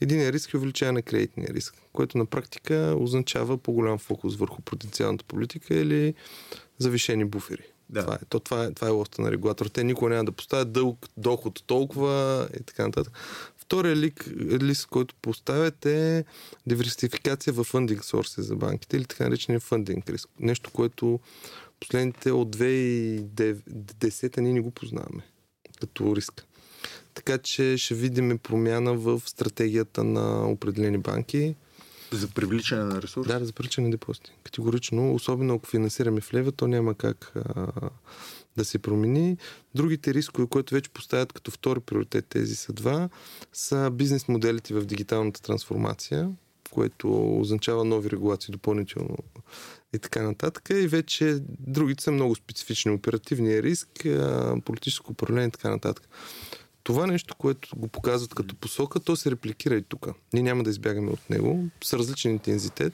[0.00, 4.62] Един е риск е увеличаване на кредитния риск, което на практика означава по-голям фокус върху
[4.62, 6.14] потенциалната политика или
[6.78, 7.64] завишени буфери.
[7.90, 8.02] Да.
[8.02, 9.66] Това е, то, това е, това е лоста на регулатор.
[9.66, 13.12] Те никога няма да поставят дълг доход толкова и така нататък.
[13.70, 14.24] Втория лик,
[14.62, 16.24] лист, който поставят е
[16.66, 20.28] диверсификация в фандинг сорси за банките или така наречения фандинг риск.
[20.40, 21.20] Нещо, което
[21.80, 25.22] последните от 2010 ние не го познаваме
[25.80, 26.46] като риск.
[27.14, 31.54] Така че ще видим промяна в стратегията на определени банки.
[32.12, 33.28] За привличане на ресурси?
[33.28, 34.32] Да, за привличане на депозити.
[34.44, 37.66] Категорично, особено ако финансираме в лева, то няма как а,
[38.60, 39.36] да се промени.
[39.74, 43.08] Другите рискове, които вече поставят като втори приоритет, тези са два,
[43.52, 46.30] са бизнес моделите в дигиталната трансформация,
[46.70, 49.16] което означава нови регулации допълнително
[49.94, 50.70] и така нататък.
[50.70, 52.92] И вече другите са много специфични.
[52.92, 53.88] Оперативния риск,
[54.64, 56.08] политическо управление и така нататък.
[56.82, 60.06] Това нещо, което го показват като посока, то се репликира и тук.
[60.32, 62.92] Ние няма да избягаме от него с различен интензитет.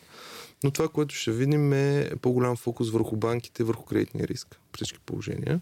[0.64, 4.98] Но това, което ще видим е по-голям фокус върху банките, върху кредитния риск при всички
[5.06, 5.60] положения.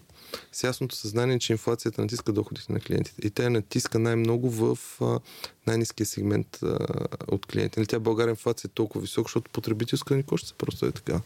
[0.53, 3.27] С ясното съзнание, че инфлацията натиска доходите на клиентите.
[3.27, 4.79] И тя натиска най-много в
[5.67, 6.79] най-низкия сегмент а,
[7.29, 7.81] от клиентите.
[7.81, 11.21] Нали, тя България инфлация е толкова висока, защото потребителска ни кошта просто е така.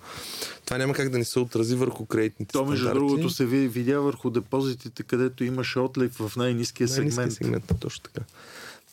[0.64, 3.06] Това няма как да ни се отрази върху кредитните То, между стандарти.
[3.06, 7.16] другото, се видя върху депозитите, където имаше отлив в най-низкия сегмент.
[7.16, 8.26] Най-низкия сегмент, точно така.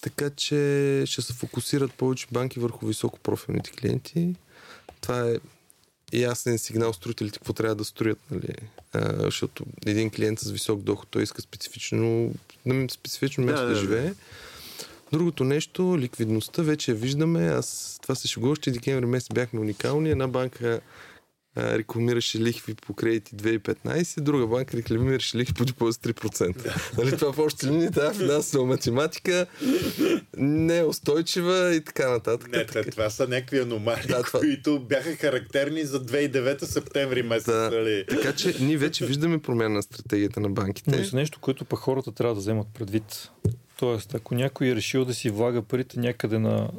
[0.01, 4.35] Така че ще се фокусират повече банки върху високопрофилните клиенти
[5.05, 5.35] това е
[6.17, 8.55] ясен сигнал строителите какво трябва да строят, нали?
[8.93, 12.33] А, защото един клиент с висок доход, той иска специфично,
[12.91, 14.13] специфично място да, да, да живее.
[15.13, 17.47] Другото нещо, ликвидността, вече виждаме.
[17.47, 20.09] Аз това се шегувах, че декември месец бяхме уникални.
[20.11, 20.81] Една банка
[21.57, 26.97] рекламираше лихви по кредити 2015, друга банка рекламираше лихви по депозит 3%.
[26.97, 29.45] нали, това в общи линии, тази финансова математика
[30.37, 32.51] не е устойчива и така нататък.
[32.51, 32.91] Не, така.
[32.91, 34.39] това са някакви аномалии, да, това...
[34.39, 37.45] които бяха характерни за 2009 септември месец.
[37.45, 37.69] Да.
[37.71, 38.05] Нали?
[38.09, 40.91] Така че ние вече виждаме промяна на стратегията на банките.
[40.91, 43.31] Но нещо, което па хората трябва да вземат предвид.
[43.77, 46.69] Тоест, ако някой е решил да си влага парите някъде на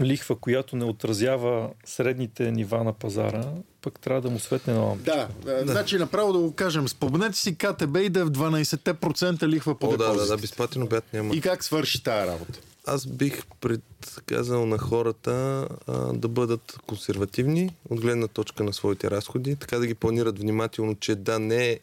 [0.00, 3.44] лихва, която не отразява средните нива на пазара,
[3.82, 5.28] пък трябва да му светне на лампичка.
[5.44, 6.88] Да, да, значи направо да го кажем.
[6.88, 9.96] Спомнете си КТБ и да е в 12% лихва по О.
[9.96, 11.34] Да, да, да, безплатен обяд няма.
[11.34, 12.60] И как свърши тази работа?
[12.86, 19.56] Аз бих предказал на хората а, да бъдат консервативни от гледна точка на своите разходи,
[19.56, 21.80] така да ги планират внимателно, че да не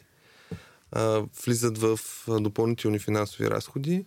[0.92, 4.06] а, влизат в допълнителни финансови разходи,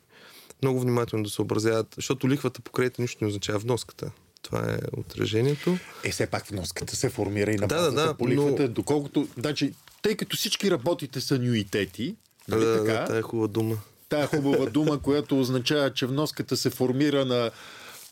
[0.62, 4.10] много внимателно да се образяват, защото лихвата по кредита нищо не означава вноската.
[4.42, 5.78] Това е отражението.
[6.04, 8.68] Е, все пак вноската се формира и на базата да, да, по лихвата, но...
[8.68, 9.28] доколкото...
[9.38, 12.16] Значи, тъй като всички работите са нюитети,
[12.48, 12.92] нали да, така?
[12.92, 13.76] Да, тая е хубава дума.
[14.08, 17.50] Тая хубава дума, която означава, че вноската се формира на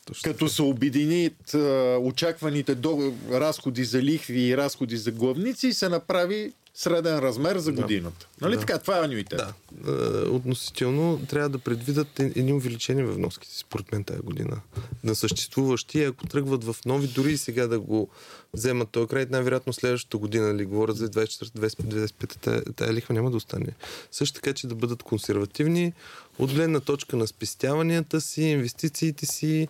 [0.05, 0.33] точно.
[0.33, 1.55] Като се обединят
[2.01, 8.29] очакваните до, разходи за лихви и разходи за главници, се направи среден размер за годината.
[8.39, 8.47] Да.
[8.47, 8.61] Нали да.
[8.61, 8.79] така?
[8.79, 9.39] Това е анюитет.
[9.39, 9.55] Да.
[9.87, 14.61] Е, относително трябва да предвидат едни увеличения в вноските, според мен, тази година.
[15.05, 18.09] На съществуващи, ако тръгват в нови, дори и сега да го
[18.55, 23.69] вземат този кредит, най-вероятно следващата година, ли говорят за 24-25, тая лихва няма да остане.
[24.11, 25.93] Също така, че да бъдат консервативни
[26.39, 29.69] от гледна точка на спестяванията си, инвестициите си,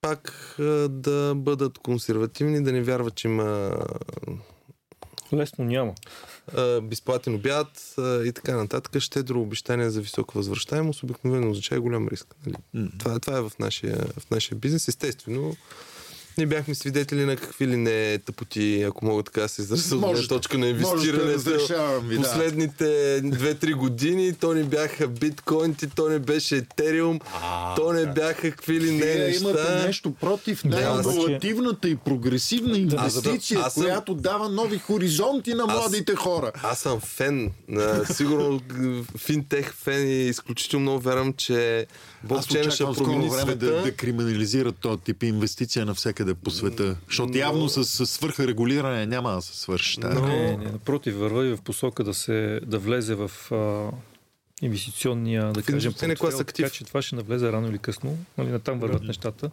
[0.00, 0.54] пак
[0.88, 3.76] да бъдат консервативни, да не вярват, че има
[5.32, 5.94] Лесно няма.
[6.82, 9.00] безплатен обяд и така нататък.
[9.00, 12.34] Щедро обещание за висока възвръщаемост обикновено означава голям риск.
[12.46, 12.56] Нали?
[12.76, 12.98] Mm.
[12.98, 14.88] Това, това е в нашия, в нашия бизнес.
[14.88, 15.56] Естествено,
[16.38, 20.28] ние бяхме свидетели на какви ли не тъпоти, ако мога така да се изразя, от
[20.28, 21.32] точка на инвестиране.
[21.32, 22.84] Да последните
[23.22, 27.20] 2-3 години то не бяха биткоинти, то не беше етериум,
[27.76, 29.48] то не бяха какви ли не Вие неща.
[29.48, 36.14] имате нещо против най-инновативната и прогресивна инвестиция, аз, аз която дава нови хоризонти на младите
[36.14, 36.52] хора.
[36.62, 37.52] Аз съм фен.
[37.68, 38.60] На, сигурно
[39.18, 41.86] финтех фен и изключително много вярвам, че
[42.24, 46.96] блокчейна ще промени време да, да криминализират този тип инвестиция навсекъде по света.
[47.06, 47.38] Защото но...
[47.38, 50.00] явно с, с свърха регулиране няма да се свърши.
[50.00, 50.26] Но...
[50.26, 53.90] Не, не, напротив, върва и в посока да, се, да влезе в а,
[54.62, 58.18] инвестиционния, да кажем, портфел, така че това ще навлезе рано или късно.
[58.38, 59.50] Нали, натам върват нещата.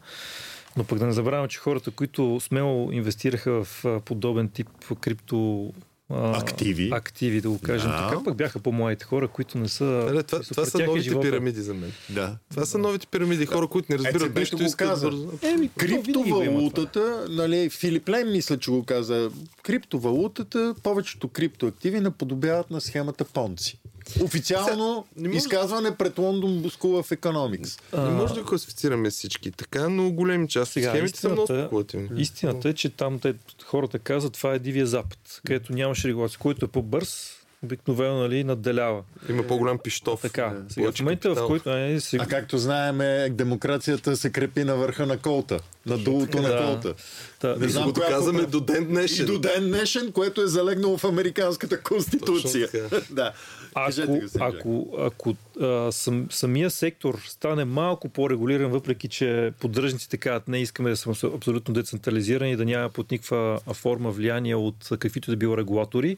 [0.78, 4.70] Но пък да не забравяме, че хората, които смело инвестираха в подобен тип
[5.02, 5.74] крипто
[6.14, 6.90] активи.
[6.94, 8.10] активи, да го кажем да.
[8.10, 8.24] така.
[8.24, 9.84] Пък бяха по-младите хора, които не са...
[10.14, 11.28] Не, това, това са новите живота.
[11.28, 11.92] пирамиди за мен.
[12.10, 12.38] Да.
[12.50, 13.46] Това са новите пирамиди.
[13.46, 15.12] Хора, които не разбират нищо, го каза.
[15.42, 19.32] Еми, криптовалутата, нали, Филип Лейн мисля, че го каза,
[19.64, 23.80] криптовалутата, повечето криптоактиви наподобяват на схемата Понци.
[24.22, 25.38] Официално не може...
[25.38, 27.82] изказване пред Лондон School of Economics.
[27.94, 28.02] А...
[28.02, 32.22] Не може да класифицираме всички така, но големи част от схемите са много спекулативни.
[32.22, 33.34] Истината е, че там те,
[33.66, 39.04] хората казват, това е дивия запад, където нямаше регулация, който е по-бърз, обикновено нали, надделява.
[39.30, 40.22] Има по-голям пиштов.
[40.22, 41.70] Така, сега, в момента, в който...
[41.70, 42.24] Е, сега...
[42.24, 42.98] А както знаем,
[43.36, 46.94] демокрацията се крепи на върха на колта, на дулото на колта.
[47.42, 47.56] Да.
[47.56, 49.26] Не знам, го казваме до ден днешен.
[49.26, 52.70] И до ден днешен, което е залегнало в Американската конституция.
[53.10, 53.34] да.
[53.76, 60.62] Ако, ако, ако а, сам, самия сектор стане малко по-регулиран, въпреки че поддръжниците казват не
[60.62, 65.58] искаме да сме абсолютно децентрализирани, да няма под никаква форма влияние от каквито да било
[65.58, 66.18] регулатори,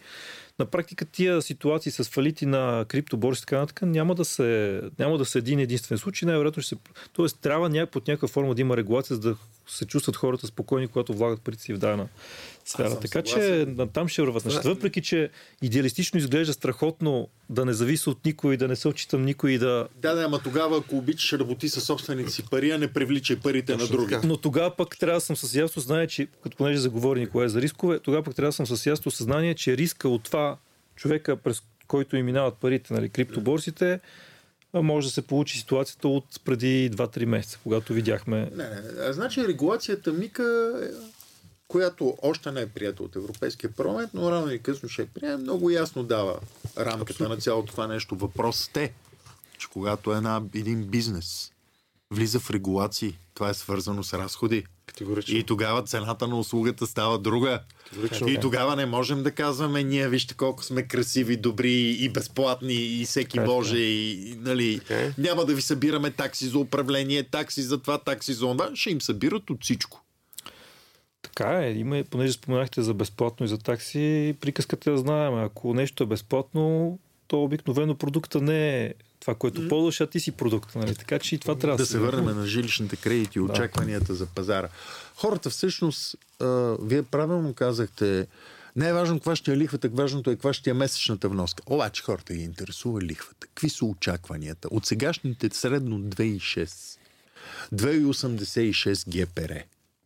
[0.60, 5.18] на практика тия ситуации с фалити на криптоборси и така нататък няма да се, няма
[5.18, 6.82] да се един единствен случай, най-вероятно ще се...
[7.14, 7.88] Тоест трябва ня...
[7.88, 9.36] под някаква форма да има регулация, за да
[9.68, 12.08] се чувстват хората спокойни, когато влагат парите си в дадена
[12.66, 13.00] сфера.
[13.00, 14.70] Така че там ще върват нещата.
[14.70, 15.30] Въпреки, че
[15.62, 19.88] идеалистично изглежда страхотно да не зависи от никой, да не се отчитам никой да...
[19.96, 23.74] Да, да, ама тогава, ако обичаш работи със собствените си пари, а не привличай парите
[23.74, 24.28] Точно на други.
[24.28, 27.62] Но тогава пък трябва да съм с ясно знание, че, като понеже заговори Николай за
[27.62, 30.58] рискове, тогава пък трябва да съм с ясно съзнание, че риска от това
[30.96, 34.00] човека, през който им минават парите, нали, криптоборсите,
[34.74, 38.38] може да се получи ситуацията от преди 2-3 месеца, когато видяхме.
[38.56, 39.14] Не, не.
[39.14, 40.74] Значи регулацията Мика,
[41.74, 45.38] която още не е прията от Европейския парламент, но рано или късно ще е прия,
[45.38, 46.40] много ясно дава
[46.78, 47.36] рамката Абсолютно.
[47.36, 48.16] на цялото това нещо.
[48.16, 48.94] Въпросът е,
[49.58, 51.52] че когато една, един бизнес
[52.12, 54.64] влиза в регулации, това е свързано с разходи.
[54.86, 55.38] Категорично.
[55.38, 57.60] И тогава цената на услугата става друга.
[58.28, 63.06] И тогава не можем да казваме, ние вижте колко сме красиви, добри и безплатни и
[63.06, 63.46] всеки okay.
[63.46, 63.78] може.
[63.78, 65.14] И, нали, okay.
[65.18, 68.72] Няма да ви събираме такси за управление, такси за това, такси за това.
[68.76, 70.03] Ще им събират от всичко.
[71.24, 75.34] Така е, има, понеже споменахте за безплатно и за такси, приказката да знаем.
[75.34, 79.70] Ако нещо е безплатно, то обикновено продукта не е това, което mm.
[79.70, 80.76] ползваш, а ти си продукт.
[80.76, 80.96] Нали?
[80.96, 83.52] Така че и това трябва да се върнем на жилищните кредити и да.
[83.52, 84.68] очакванията за пазара.
[85.16, 86.46] Хората всъщност, а,
[86.82, 88.28] вие правилно казахте,
[88.76, 91.64] не е важно каква ще е лихвата, важното е каква ще е месечната вноска.
[91.66, 93.48] Обаче хората ги интересува лихвата.
[93.48, 94.68] Какви са очакванията?
[94.72, 97.00] От сегашните средно 2,6.
[97.74, 99.64] 2,86 ГПР.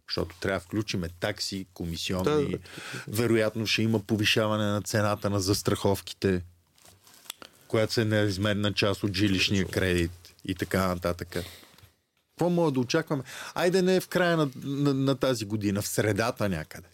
[0.09, 2.49] Защото трябва да включиме такси, комисионни.
[2.49, 2.57] Да,
[3.07, 6.41] Вероятно ще има повишаване на цената на застраховките
[7.67, 11.27] която се неизменна част от жилищния кредит и така нататък.
[11.29, 13.23] Какво мога да очакваме?
[13.55, 16.87] Айде не в края на, на, на тази година, в средата някъде.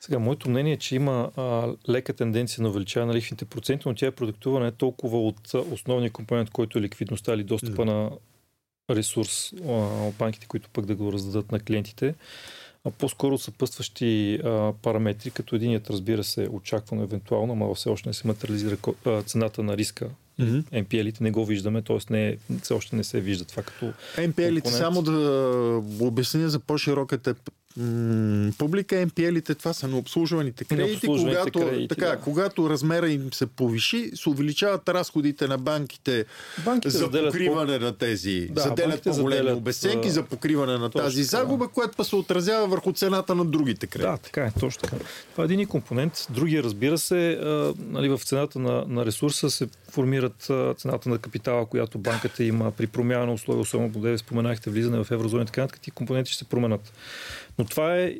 [0.00, 3.94] Сега, моето мнение е, че има а, лека тенденция на увеличаване на лихвите проценти, но
[3.94, 7.84] тя е продиктувана не толкова от основния компонент, който е ликвидността или достъпа mm.
[7.84, 8.10] на
[8.96, 12.14] ресурс от банките, които пък да го раздадат на клиентите,
[12.84, 18.14] а по-скоро съпътстващи а, параметри, като единият, разбира се, очаквано евентуално, но все още не
[18.14, 18.76] се материализира
[19.26, 20.08] цената на риска.
[20.40, 20.84] Mm-hmm.
[20.84, 21.98] NPL-ите не го виждаме, т.е.
[22.10, 23.92] Не, все още не се вижда това като.
[24.16, 25.12] NPL-ите, само да
[26.00, 27.34] обясня за по-широката
[28.58, 31.06] публика NPL-ите, това са на обслужваните кредити.
[31.06, 32.16] Когато, кредити, така, да.
[32.16, 36.24] когато размера им се повиши, се увеличават разходите на банките,
[36.64, 37.84] банките за покриване по...
[37.84, 38.48] на тези.
[38.50, 40.10] Да, заделят по-големи обесценки а...
[40.10, 41.72] за покриване на точно, тази загуба, да.
[41.72, 44.10] което па се отразява върху цената на другите кредити.
[44.10, 44.96] Да, така е, точно така.
[45.32, 46.26] Това е един компонент.
[46.30, 51.66] Другия, разбира се, а, нали, в цената на, на ресурса се формират цената на капитала,
[51.66, 56.32] която банката има при промяна на условия, особено споменахте влизане в еврозоната, така нататък, компоненти
[56.32, 56.92] ще се променят.
[57.58, 58.14] Но това е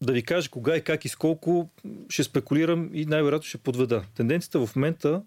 [0.00, 1.70] да ви кажа кога и как и сколко
[2.08, 4.02] ще спекулирам и най-вероятно ще подведа.
[4.16, 5.22] Тенденцията в момента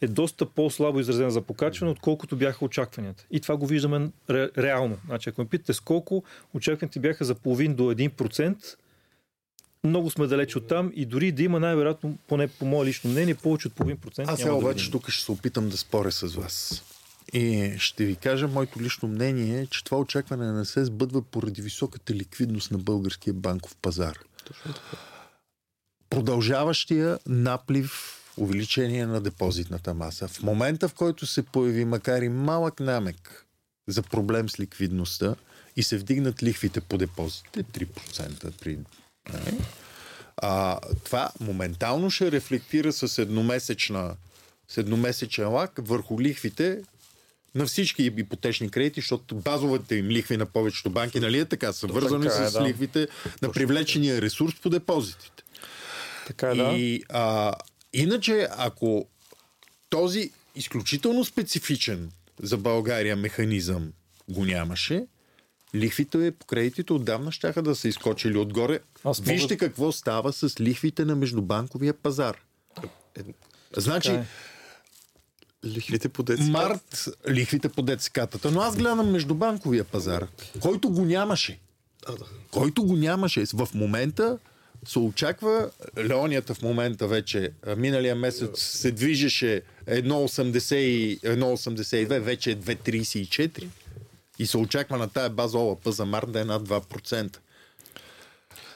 [0.00, 3.26] е доста по-слабо изразена за покачване, отколкото бяха очакванията.
[3.30, 4.96] И това го виждаме ре, реално.
[5.06, 8.76] Значи, ако ме питате сколко, очакванията бяха за половин до 1%,
[9.84, 13.34] много сме далеч от там и дори да има най-вероятно, поне по мое лично мнение,
[13.34, 14.28] повече от половин процент.
[14.28, 16.82] Аз сега обаче тук ще се опитам да споря с вас.
[17.32, 21.62] И ще ви кажа, моето лично мнение е, че това очакване не се сбъдва поради
[21.62, 24.18] високата ликвидност на българския банков пазар.
[26.10, 30.28] Продължаващия наплив увеличение на депозитната маса.
[30.28, 33.46] В момента, в който се появи макар и малък намек
[33.88, 35.34] за проблем с ликвидността
[35.76, 38.78] и се вдигнат лихвите по депозитите, 3% при...
[40.36, 44.16] А, това моментално ще рефлектира с едномесечна
[44.68, 46.82] с едномесечен лак върху лихвите
[47.54, 51.86] на всички ипотечни кредити, защото базовите им лихви на повечето банки, нали е така, са
[51.86, 52.68] вързани с е, да.
[52.68, 53.08] лихвите
[53.42, 55.42] на привлечения ресурс по депозитите.
[56.26, 56.72] Така е, да.
[56.76, 57.52] И а,
[57.92, 59.08] иначе, ако
[59.90, 62.10] този изключително специфичен
[62.42, 63.92] за България механизъм
[64.28, 65.04] го нямаше,
[65.74, 68.78] лихвите по кредитите отдавна щяха да са изкочили отгоре.
[69.04, 72.36] Аз мога- Вижте какво става с лихвите на междубанковия пазар.
[73.76, 74.24] Значи, Е,
[75.66, 76.50] Лихвите по детски.
[76.50, 80.26] март лихвите по детскатата, но аз гледам междубанковия пазар,
[80.60, 81.58] който го нямаше.
[82.50, 83.44] Който го нямаше.
[83.46, 84.38] В момента
[84.86, 92.56] се очаква, Леонията в момента вече, миналия месец се движеше 1,80 и 1,82, вече е
[92.56, 93.68] 2,34.
[94.38, 97.38] И се очаква на тая база ОЛП за март да е над 2%.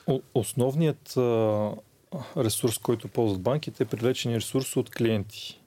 [0.07, 1.15] О- Основният
[2.37, 5.61] ресурс, който ползват банките е привлечения ресурс от клиенти.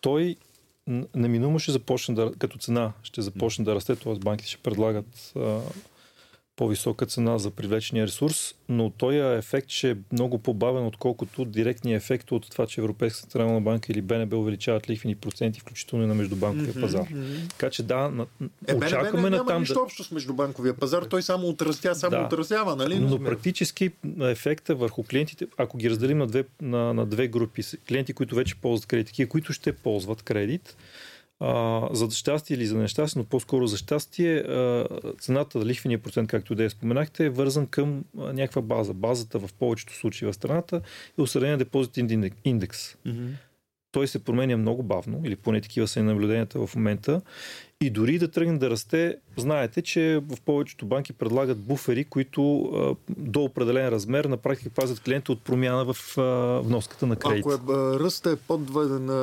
[0.00, 0.36] Той
[0.86, 4.14] н- неминуемо ще започне да, като цена ще започне да расте, т.е.
[4.14, 5.60] банките ще предлагат а,
[6.58, 12.32] по-висока цена за привлечения ресурс, но този ефект ще е много по-бавен, отколкото директният ефект
[12.32, 16.74] от това, че Европейската централна банка или БНБ увеличават лихвени проценти, включително и на междубанковия
[16.80, 17.06] пазар.
[17.48, 18.26] Така че да, на,
[18.66, 19.80] Е, очакваме БНБ на там нищо да...
[19.80, 22.26] общо с междубанковия пазар, той само отразя, само Да.
[22.26, 22.98] отразява, нали?
[22.98, 23.90] Но практически
[24.20, 28.54] ефекта върху клиентите, ако ги разделим на две, на, на две групи, клиенти, които вече
[28.54, 30.76] ползват кредит, такива, които ще ползват кредит,
[31.40, 34.86] а, за щастие или за нещастие, но по-скоро за щастие, а,
[35.20, 38.94] цената, лихвения процент, както да я споменахте, е вързан към а, някаква база.
[38.94, 40.80] Базата в повечето случаи в страната
[41.18, 42.96] е осреден депозитен индекс.
[43.92, 47.20] Той се променя много бавно, или поне такива са и наблюденията в момента.
[47.80, 52.96] И дори да тръгне да расте, знаете, че в повечето банки предлагат буфери, които а,
[53.08, 56.22] до определен размер на практика пазят клиента от промяна в а,
[56.60, 57.46] вноската на кредит.
[57.46, 59.18] Ако е, ръста е под 2 на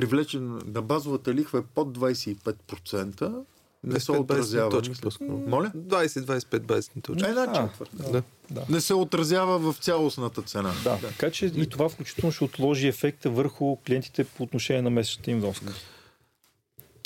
[0.00, 3.44] привлечен на базовата лихва е под 25%,
[3.84, 4.70] не се 25-20 отразява.
[4.70, 4.94] точки.
[5.20, 5.72] Моля?
[5.76, 7.28] 20-25-20 точки.
[7.30, 7.90] Една А, четвърт.
[8.12, 8.22] Да.
[8.50, 8.64] Да.
[8.68, 10.72] Не се отразява в цялостната цена.
[10.84, 15.30] Да, така че и това включително ще отложи ефекта върху клиентите по отношение на месечната
[15.30, 15.72] им вноска.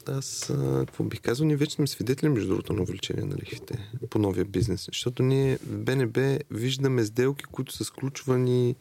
[0.06, 0.52] Аз,
[0.86, 4.44] какво бих казал, ние вече сме свидетели, между другото, на увеличение на лихвите по новия
[4.44, 4.84] бизнес.
[4.86, 8.76] Защото ние в БНБ виждаме сделки, които са сключвани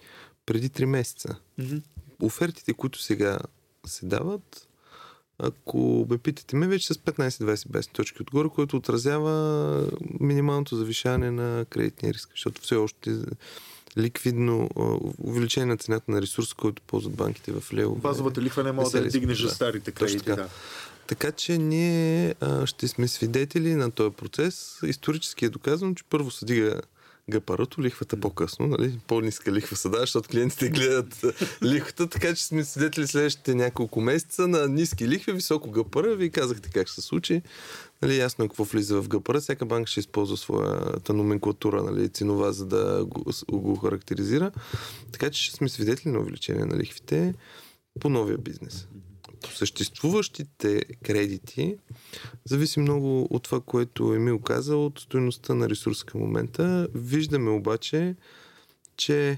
[0.45, 1.35] преди 3 месеца.
[1.57, 1.75] Мгм.
[2.21, 3.39] Офертите, които сега
[3.85, 4.67] се дават,
[5.37, 9.87] ако ме питате ме, вече с 15-20 базисни точки отгоре, което отразява
[10.19, 12.29] минималното завишаване на кредитния риск.
[12.29, 13.19] Защото все още
[13.97, 14.69] ликвидно
[15.17, 17.95] увеличение на цената на ресурса, който ползват банките в лево.
[17.95, 20.25] Базовата лихва не може да я дигнеш за старите кредити.
[20.25, 20.35] така.
[20.35, 20.49] Да.
[21.07, 24.79] Така че ние а, ще сме свидетели на този процес.
[24.83, 26.81] Исторически е доказано, че първо се дига
[27.29, 28.99] гапарато, лихвата по-късно, нали?
[29.07, 31.25] по-ниска лихва се дава, защото клиентите гледат
[31.63, 36.15] лихвата, така че сме свидетели следващите няколко месеца на ниски лихви, високо гапара.
[36.15, 37.41] Вие казахте как ще се случи.
[38.01, 39.41] Нали, ясно е какво влиза в гапара.
[39.41, 44.51] Всяка банка ще използва своята номенклатура, нали, ценова, за да го, го характеризира.
[45.11, 47.33] Така че ще сме свидетели на увеличение на лихвите
[47.99, 48.87] по новия бизнес
[49.43, 51.75] по съществуващите кредити
[52.45, 56.87] зависи много от това, което Емил каза, от стоеността на ресурса към момента.
[56.95, 58.15] Виждаме обаче,
[58.97, 59.37] че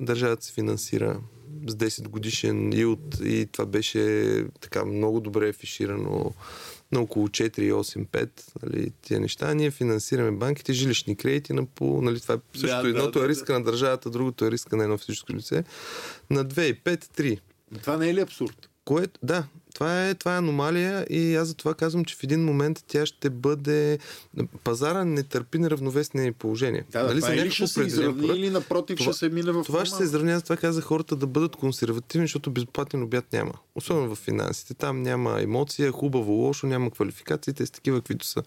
[0.00, 1.20] държавата се финансира
[1.66, 6.32] с 10 годишен yield и това беше така много добре афиширано
[6.92, 8.30] на около 4,85,
[8.62, 9.54] нали, тия неща.
[9.54, 13.24] Ние финансираме банките, жилищни кредити на по, нали, това е също Да, да, едното да,
[13.24, 15.64] е риска на държавата, другото е риска на едно физическо лице.
[16.30, 17.40] На 2,5-3.
[17.80, 18.68] Това не е ли абсурд?
[18.88, 22.44] Което, да, това е, това е аномалия и аз за това казвам, че в един
[22.44, 23.98] момент тя ще бъде...
[24.64, 26.84] Пазара не търпи неравновесни положения.
[26.92, 29.62] Да, Нали, това или някакво ще се изравни, или напротив Това- ще се мине в
[29.64, 33.52] това ще се изравнява, затова каза хората да бъдат консервативни, защото безплатен обяд няма.
[33.74, 34.74] Особено в финансите.
[34.74, 38.42] Там няма емоция, хубаво, лошо, няма квалификациите, с такива, каквито са.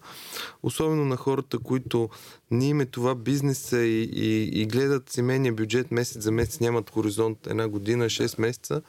[0.62, 2.08] Особено на хората, които
[2.50, 6.90] не им е това бизнеса и, и, и гледат семейния бюджет месец за месец, нямат
[6.90, 8.82] хоризонт една година, 6 месеца.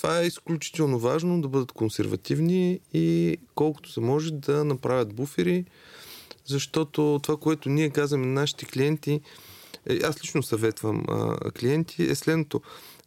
[0.00, 5.64] Това е изключително важно да бъдат консервативни и колкото се може да направят буфери,
[6.44, 9.20] защото това, което ние казваме на нашите клиенти,
[9.86, 12.60] е, аз лично съветвам а, клиенти, е следното.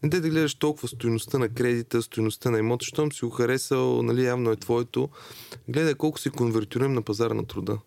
[0.03, 4.03] Не дай да гледаш толкова стоеността на кредита, стоеността на имота, щом си го харесал,
[4.03, 5.09] нали, явно е твоето.
[5.67, 7.77] Гледай колко си конвертирам на пазара на труда.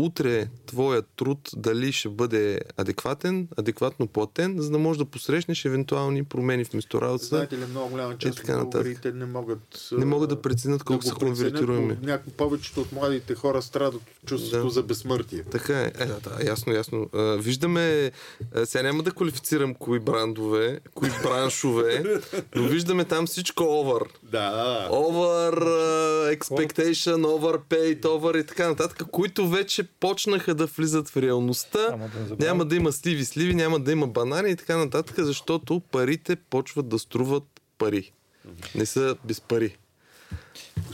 [0.00, 6.24] Утре твоят труд дали ще бъде адекватен, адекватно платен, за да можеш да посрещнеш евентуални
[6.24, 7.24] промени в место работа.
[7.24, 11.08] Знаете ли, много голяма част от българите не могат, Не могат да преценят колко да
[11.08, 11.96] са конвертируеми.
[12.02, 14.70] Някои повечето от младите хора страдат от чувството Да.
[14.70, 15.42] за безсмъртие.
[15.42, 15.92] Така е.
[15.98, 17.08] е да, да, ясно, ясно.
[17.14, 18.10] А, виждаме,
[18.54, 22.20] а, сега няма да квалифицирам кои брандове, кои браншове,
[22.54, 24.06] но виждаме там всичко over.
[24.22, 24.88] Да.
[24.92, 32.08] Over uh, expectation, overpaid, over и така нататък, които вече почнаха да влизат в реалността.
[32.28, 36.36] Да няма да има сливи, сливи, няма да има банани и така нататък, защото парите
[36.36, 37.44] почват да струват
[37.78, 38.12] пари.
[38.74, 39.76] Не са без пари.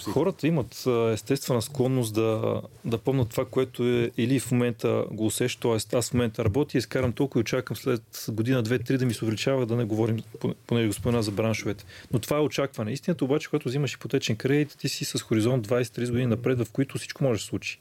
[0.02, 5.60] Хората имат естествена склонност да, да помнят това, което е или в момента го усеща,
[5.60, 5.96] т.е.
[5.96, 9.14] аз в момента работя и изкарам толкова и очаквам след година, две, три да ми
[9.14, 10.22] се увеличава, да не говорим,
[10.66, 11.84] поне го спомена за браншовете.
[12.12, 12.92] Но това е очакване.
[12.92, 16.98] Истината обаче, когато взимаш ипотечен кредит, ти си с хоризонт 20-30 години напред, в които
[16.98, 17.80] всичко може да се случи.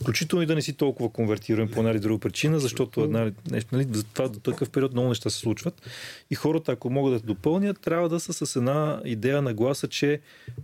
[0.00, 3.30] Включително и да не си толкова конвертируем по една или друга причина, защото една,
[3.72, 5.82] нали, за това до такъв период много неща се случват.
[6.30, 10.20] И хората, ако могат да допълнят, трябва да са с една идея на гласа, че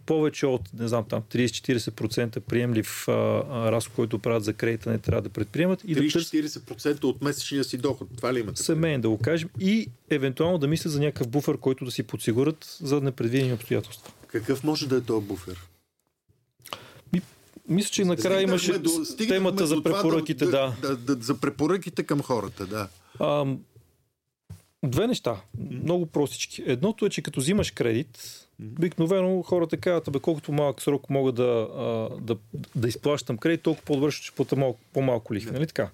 [0.06, 4.98] повече от, не знам, там 30-40% приемлив а, а, разход, който правят за кредита, не
[4.98, 5.84] трябва да предприемат.
[5.84, 8.08] И 30-40% да от месечния си доход.
[8.16, 8.62] Това ли имате?
[8.62, 9.48] Семейен, да го кажем.
[9.60, 14.12] И евентуално да мислят за някакъв буфер, който да си подсигурят за непредвидени обстоятелства.
[14.28, 15.56] Какъв може да е този буфер?
[17.68, 18.90] Мисля, че накрая имаше до,
[19.28, 20.50] темата за препоръките, да,
[20.82, 20.96] да.
[20.96, 21.24] Да, да.
[21.24, 22.88] За препоръките към хората, да.
[23.20, 23.46] А,
[24.84, 25.40] две неща,
[25.82, 26.62] много простички.
[26.66, 31.68] Едното е, че като взимаш кредит, обикновено хората казват, бе, колкото малък срок мога да,
[32.20, 32.36] да,
[32.74, 35.90] да изплащам кредит, толкова по-добре ще плата малко, по-малко лихви, нали така?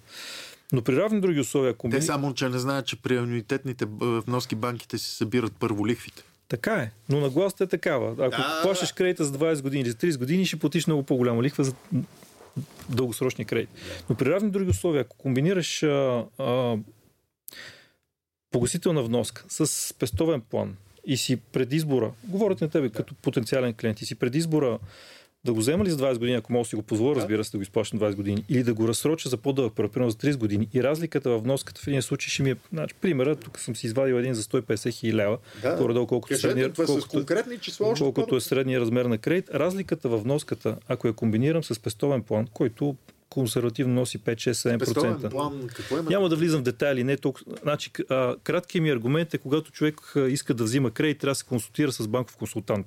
[0.73, 1.89] Но при равни други условия, ако...
[1.89, 6.23] Те само, че не знаят, че при ануитетните вноски банките си събират първо лихвите.
[6.53, 8.11] Така е, но нагласата е такава.
[8.11, 11.43] Ако да, плащаш кредита за 20 години или за 30 години, ще платиш много по-голяма
[11.43, 11.75] лихва за
[12.89, 13.69] дългосрочни кредит.
[14.11, 16.77] Но при равни други условия, ако комбинираш а, а,
[18.51, 20.77] погасителна вноска с пестовен план
[21.07, 24.79] и си пред избора, говорят на тебе като потенциален клиент, и си пред избора
[25.45, 27.51] да го взема ли за 20 години, ако мога да си го позволя, разбира се,
[27.51, 30.36] да го изплащам 20 години, или да го разсроча за по-дълъг период, примерно за 30
[30.36, 30.68] години.
[30.74, 33.86] И разликата в вноската в един случай ще ми е, значи, примера, тук съм си
[33.86, 35.76] извадил един за 150 хиляди лева, да.
[35.76, 39.51] горе-долу колкото, средния, колкото, числа, колкото е средния размер на кредит.
[39.55, 42.97] Разликата в вноската, ако я комбинирам с пестовен план, който
[43.28, 45.30] консервативно носи 5-6-7%.
[45.30, 47.05] План, какво е Няма да влизам в детайли.
[47.05, 47.57] Не толкова...
[47.62, 47.90] значи,
[48.43, 52.09] краткият ми аргумент е, когато човек иска да взима кредит, трябва да се консултира с
[52.09, 52.86] банков консултант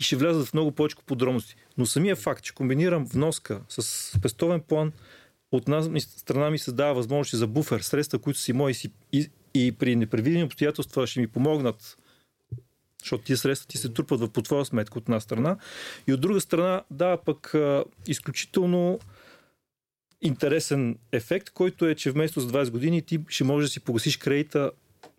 [0.00, 1.56] и ще влязат в много повече подробности.
[1.78, 4.92] Но самия факт, че комбинирам вноска с пестовен план,
[5.52, 9.30] от нас, страна ми се дава възможност за буфер, средства, които си мои си, и,
[9.54, 11.96] и при непредвидени обстоятелства ще ми помогнат
[13.02, 15.56] защото тия средства ти се трупат в по твоя сметка от една страна.
[16.06, 18.98] И от друга страна дава пък а, изключително
[20.22, 24.16] интересен ефект, който е, че вместо с 20 години ти ще можеш да си погасиш
[24.16, 24.70] кредита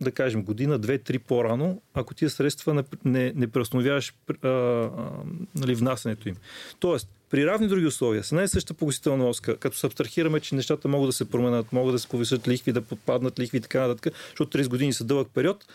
[0.03, 4.13] да кажем, година, две, три по-рано, ако тия средства не, не, не преустановяваш
[5.55, 6.35] нали, внасянето им.
[6.79, 10.87] Тоест, при равни други условия, с най съща погасителна оска, като се абстрахираме, че нещата
[10.87, 14.13] могат да се променят, могат да се повисят лихви, да попаднат лихви и така нататък,
[14.29, 15.65] защото 30 години са дълъг период,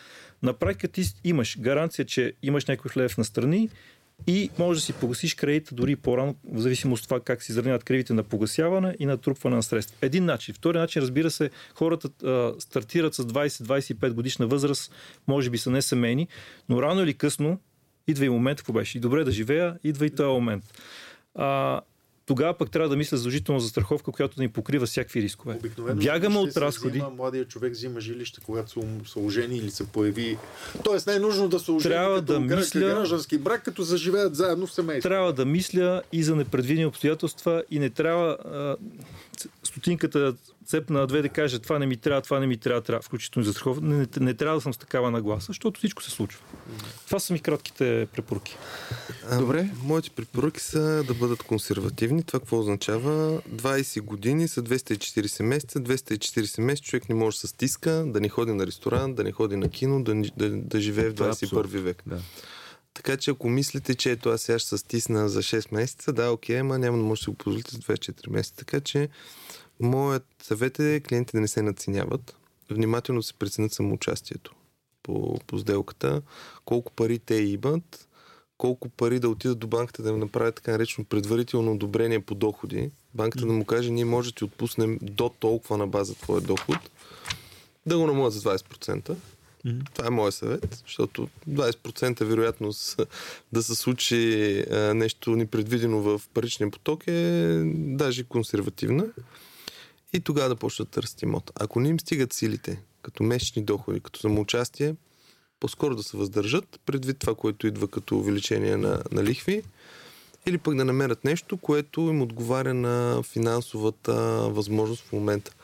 [0.42, 3.68] на практика ти имаш гаранция, че имаш някой лев на страни
[4.26, 7.84] и може да си погасиш кредита дори по-рано, в зависимост от това как си изравняват
[7.84, 9.96] кредитите на погасяване и на трупване на средства.
[10.02, 10.54] Един начин.
[10.54, 14.92] Втори начин, разбира се, хората а, стартират с 20-25 годишна възраст,
[15.26, 16.28] може би са не семейни,
[16.68, 17.60] но рано или късно
[18.06, 18.98] идва и момент, какво беше.
[18.98, 20.64] И добре да живея, идва и този момент.
[21.34, 21.80] А,
[22.28, 25.54] тогава пък трябва да мисля задължително за страховка, която да ни покрива всякакви рискове.
[25.54, 26.98] Обикновено Бягаме от разходи.
[26.98, 28.80] Взима, младия човек взима жилище, когато са,
[29.12, 30.38] са ожени или се появи.
[30.84, 34.36] Тоест не е нужно да се ожени трябва като да мисля, граждански брак, като заживеят
[34.36, 35.08] заедно в семейство.
[35.08, 38.76] Трябва да мисля и за непредвидени обстоятелства и не трябва а,
[39.64, 40.34] стотинката
[40.68, 43.52] цепна две да каже това не ми трябва, това не ми трябва, трябва включително за
[43.52, 43.84] страховка.
[43.84, 46.42] Не, не, не, трябва да съм с такава нагласа, защото всичко се случва.
[47.06, 48.56] Това са ми кратките препоръки.
[49.30, 49.70] А, Добре.
[49.82, 52.22] Моите препоръки са да бъдат консервативни.
[52.22, 53.42] Това какво означава?
[53.50, 55.80] 20 години са 240 месеца.
[55.80, 59.32] 240 месеца човек не може да се стиска, да не ходи на ресторант, да не
[59.32, 62.02] ходи на кино, да, да, да живее в 21 век.
[62.06, 62.18] Да.
[62.94, 66.30] Така че ако мислите, че ето аз сега ще се стисна за 6 месеца, да,
[66.30, 68.56] окей, ама няма да може да си го позволите за 24 месеца.
[68.56, 69.08] Така че
[69.80, 72.36] моят съвет е клиентите да не се надценяват.
[72.70, 74.54] Внимателно се преценят самоучастието
[75.02, 76.22] по, по сделката,
[76.64, 78.08] колко пари те имат,
[78.58, 82.90] колко пари да отидат до банката да им направят така наречено предварително одобрение по доходи.
[83.14, 86.78] Банката да му каже, ние може да ти отпуснем до толкова на база твоя доход,
[87.86, 89.16] да го намалят за 20%.
[89.66, 89.94] Mm-hmm.
[89.94, 93.00] Това е моят съвет, защото 20% вероятност
[93.52, 99.06] да се случи а, нещо непредвидено в паричния поток е даже консервативна.
[100.12, 101.50] И тогава да почнат да търсят имот.
[101.54, 104.94] Ако не им стигат силите, като месечни доходи, като самоучастие,
[105.60, 109.62] по-скоро да се въздържат, предвид това, което идва като увеличение на, на лихви,
[110.46, 114.14] или пък да намерят нещо, което им отговаря на финансовата
[114.50, 115.54] възможност в момента.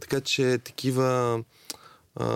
[0.00, 1.42] Така че такива
[2.16, 2.26] а,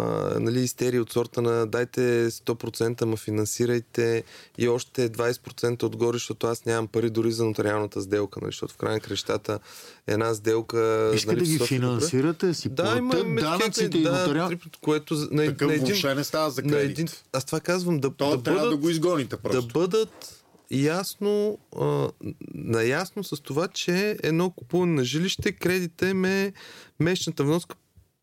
[0.41, 4.24] нали, истерии от сорта на дайте 100%, ма финансирайте
[4.59, 8.76] и още 20% отгоре, защото аз нямам пари дори за нотариалната сделка, нали, защото в
[8.76, 9.59] край на крещата
[10.07, 11.12] една сделка...
[11.14, 14.51] Иска нали, да ги финансирате, си да, има данъците и да, нотариал...
[14.81, 16.99] което на, Такъв на един, въобще не става за на кредит.
[16.99, 19.68] един, аз това казвам, да, То да трябва бъдат, да го изгоните да просто.
[19.72, 20.37] бъдат
[20.70, 22.09] ясно, а,
[22.55, 26.53] наясно с това, че едно купуване на жилище, кредита им е,
[27.01, 27.76] месечната вноска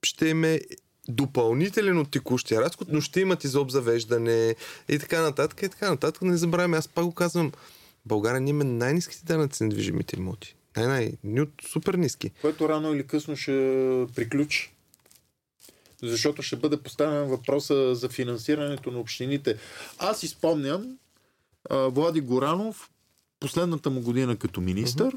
[0.03, 0.59] ще им е
[1.09, 4.55] допълнителен от текущия разход, но ще имат и за обзавеждане
[4.89, 6.21] и така нататък и така нататък.
[6.21, 7.51] Не забравяме, аз пак го казвам,
[8.05, 10.55] България ние има най-низките данъци на движимите имоти.
[10.77, 12.31] Най-най, ни от супер ниски.
[12.41, 13.51] Което рано или късно ще
[14.15, 14.73] приключи.
[16.03, 19.57] Защото ще бъде поставен въпроса за финансирането на общините.
[19.99, 20.97] Аз изпомням
[21.69, 22.89] Влади Горанов,
[23.39, 25.13] последната му година като министър,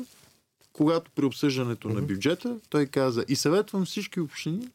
[0.72, 4.68] когато при обсъждането на бюджета, той каза и съветвам всички общини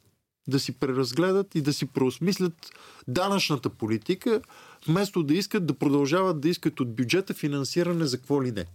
[0.47, 2.53] да си преразгледат и да си преосмислят
[3.07, 4.41] данъчната политика,
[4.87, 8.65] вместо да искат да продължават да искат от бюджета финансиране за какво ли не.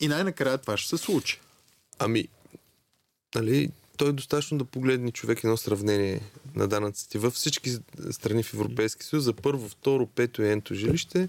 [0.00, 1.40] И най-накрая това ще се случи.
[1.98, 2.28] Ами,
[3.34, 6.20] нали, той е достатъчно да погледне човек едно сравнение
[6.54, 7.78] на данъците във всички
[8.10, 11.28] страни в Европейски съюз за първо, второ, пето и енто жилище,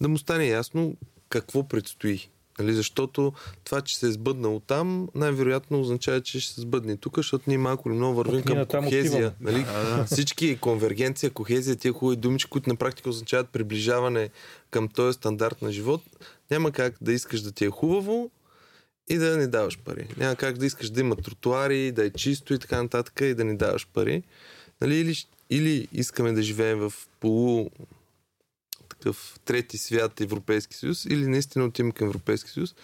[0.00, 0.96] да му стане ясно
[1.28, 2.28] какво предстои.
[2.58, 3.32] Нали, защото
[3.64, 7.44] това, че се е сбъднало там, най-вероятно означава, че ще се сбъдне и тук, защото
[7.46, 9.32] ние малко или много вървим към кохезия.
[9.40, 9.66] Нали?
[10.06, 14.30] Всички конвергенция, кохезия, тия хубави думички, които на практика означават приближаване
[14.70, 16.02] към този стандарт на живот,
[16.50, 18.30] няма как да искаш да ти е хубаво
[19.08, 20.08] и да не даваш пари.
[20.16, 23.44] Няма как да искаш да има тротуари, да е чисто и така нататък и да
[23.44, 24.22] не даваш пари.
[24.80, 24.96] Нали?
[24.96, 25.16] Или,
[25.50, 27.70] или искаме да живеем в полу
[29.06, 32.74] такъв трети свят Европейски съюз, или наистина отиваме към Европейски съюз,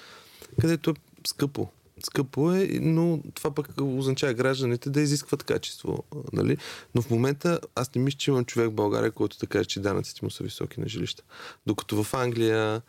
[0.61, 0.95] където е
[1.27, 1.69] скъпо.
[2.05, 6.05] Скъпо е, но това пък означава гражданите да изискват качество.
[6.33, 6.57] Нали?
[6.95, 9.81] Но в момента аз не мисля, че имам човек в България, който да каже, че
[9.81, 11.23] данъците му са високи на жилища.
[11.67, 12.83] Докато в Англия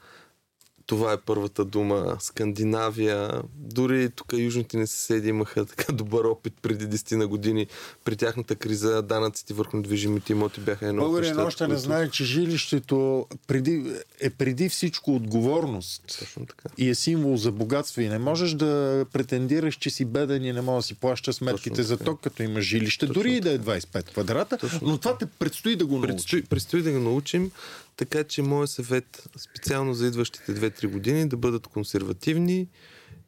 [0.86, 2.18] това е първата дума.
[2.20, 7.68] Скандинавия, дори тук южните ни съседи имаха така добър опит преди 10 на години.
[8.06, 12.26] При тяхната криза данъците върху недвижимите имоти бяха едно Българин още не които- знае, че
[12.26, 13.84] жилището преди,
[14.20, 16.70] е преди всичко отговорност Точно така.
[16.78, 20.62] и е символ за богатство и не можеш да претендираш, че си беден и не
[20.62, 22.06] можеш да си плащаш сметките за така.
[22.06, 25.26] ток, като имаш жилище, Точно дори и да е 25 квадрата, Точно но това те
[25.26, 26.02] предстои да го.
[26.02, 27.52] Предстои, предстои да го научим,
[27.96, 32.68] така че моят съвет специално за идващите 2-3 години да бъдат консервативни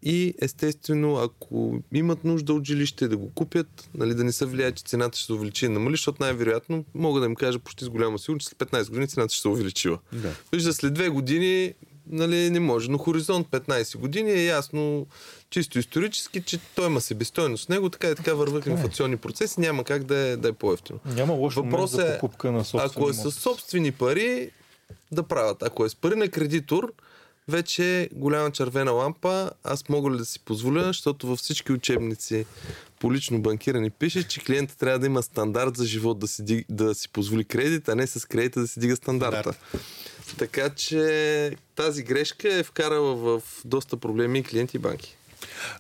[0.04, 4.72] и естествено, ако имат нужда от жилище, да го купят, нали, да не се влияе,
[4.72, 7.90] че цената ще се увеличи и намали, защото най-вероятно мога да им кажа почти с
[7.90, 10.00] голяма сигурност, че след 15 години цената ще се увеличила.
[10.14, 10.36] Да.
[10.52, 11.74] Вижда, след две години
[12.10, 15.08] нали, не може, но хоризонт 15 години е ясно,
[15.50, 20.04] чисто исторически, че той има себестойност него, така и така върват инфлационни процеси, няма как
[20.04, 21.00] да е, да е по-ефтино.
[21.06, 24.52] Няма лош момент Въпросът за е, покупка на собствен Ако е с собствени пари,
[25.12, 25.64] да правят.
[25.64, 26.94] Ако е с пари на кредитор,
[27.48, 29.52] вече е голяма червена лампа.
[29.64, 32.46] Аз мога ли да си позволя, защото във всички учебници
[33.00, 36.96] по лично банкиране пише, че клиентът трябва да има стандарт за живот, да си, да
[36.96, 39.54] си позволи кредит, а не с кредита да си дига стандарта.
[40.38, 45.18] Така че тази грешка е вкарала в доста проблеми клиенти и банки.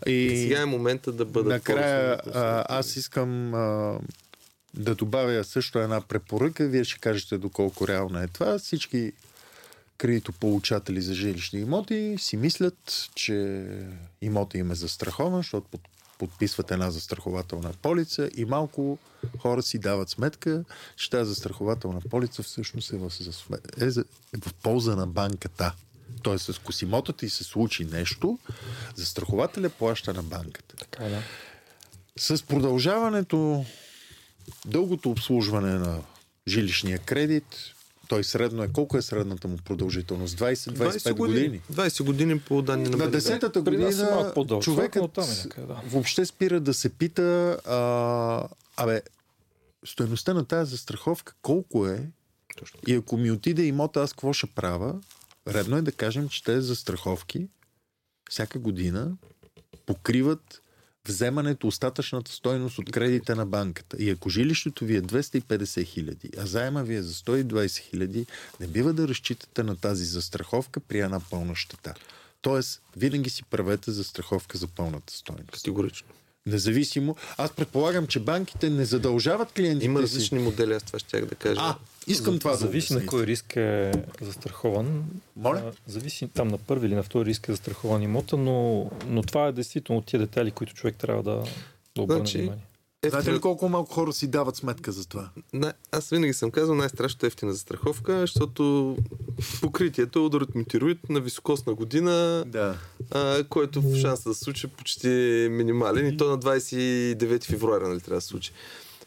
[0.07, 3.99] И И сега е момента да бъдат накрая а, аз искам а,
[4.73, 6.63] да добавя също една препоръка.
[6.65, 8.59] Вие ще кажете доколко реално е това.
[8.59, 9.11] Всички
[9.97, 13.65] кредитополучатели за жилищни имоти си мислят, че
[14.21, 15.81] имота им е застрахован, защото под,
[16.17, 18.97] подписват една застрахователна полица и малко
[19.39, 20.63] хора си дават сметка,
[20.95, 23.11] че тази застрахователна полица всъщност е в,
[23.81, 25.73] е, е в полза на банката.
[26.21, 28.39] Тоест, с косимотата и се случи нещо,
[28.95, 30.75] застрахователя плаща на банката.
[30.75, 31.21] Така, е, да.
[32.17, 33.65] С продължаването,
[34.65, 36.01] дългото обслужване на
[36.47, 37.74] жилищния кредит,
[38.07, 40.39] той средно е, колко е средната му продължителност?
[40.39, 41.61] 20-25 години.
[41.73, 43.17] 20 години по данни на На БНБ.
[43.17, 45.81] 10-та При нас е година човекът но там е някъде, да.
[45.87, 48.47] въобще спира да се пита а,
[48.77, 49.01] абе,
[49.85, 52.09] стоеността на тази застраховка колко е
[52.57, 52.79] Точно.
[52.87, 54.95] и ако ми отиде имота, аз какво ще правя?
[55.47, 57.47] Редно е да кажем, че тези застраховки
[58.29, 59.17] всяка година
[59.85, 60.61] покриват
[61.07, 63.97] вземането, остатъчната стойност от кредита на банката.
[63.99, 68.25] И ако жилището ви е 250 хиляди, а заема ви е за 120 хиляди,
[68.59, 71.93] не бива да разчитате на тази застраховка при една пълна щета.
[72.41, 75.51] Тоест, винаги си правете застраховка за пълната стойност.
[75.51, 76.07] Категорично.
[76.45, 77.15] Независимо.
[77.37, 80.03] Аз предполагам, че банките не задължават клиентите Има си.
[80.03, 81.61] различни модели, аз това ще да кажа.
[81.63, 81.75] А,
[82.07, 83.09] искам това да Зависи на обясните.
[83.09, 83.91] кой риск е
[84.21, 85.03] застрахован.
[85.35, 85.61] Моля?
[85.65, 89.47] А, Зависи там на първи или на втори риск е застрахован имота, но, но това
[89.47, 91.43] е действително тия детайли, които човек трябва да,
[91.95, 92.63] да обърне Значи, внимание.
[93.09, 95.29] Знаете ли колко малко хора си дават сметка за това?
[95.53, 98.97] Не, аз винаги съм казал най-страшното ефтина застраховка, защото
[99.61, 102.77] покритието е удар от метеорит на високосна година, да.
[103.11, 105.07] а, който в шанса да се случи почти
[105.51, 108.51] минимален и то на 29 февруари нали, трябва да се случи.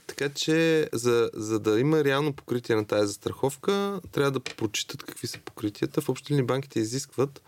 [0.06, 5.26] Така че, за, за да има реално покритие на тази застраховка, трябва да прочитат какви
[5.26, 6.00] са покритията.
[6.00, 7.42] В общи банките изискват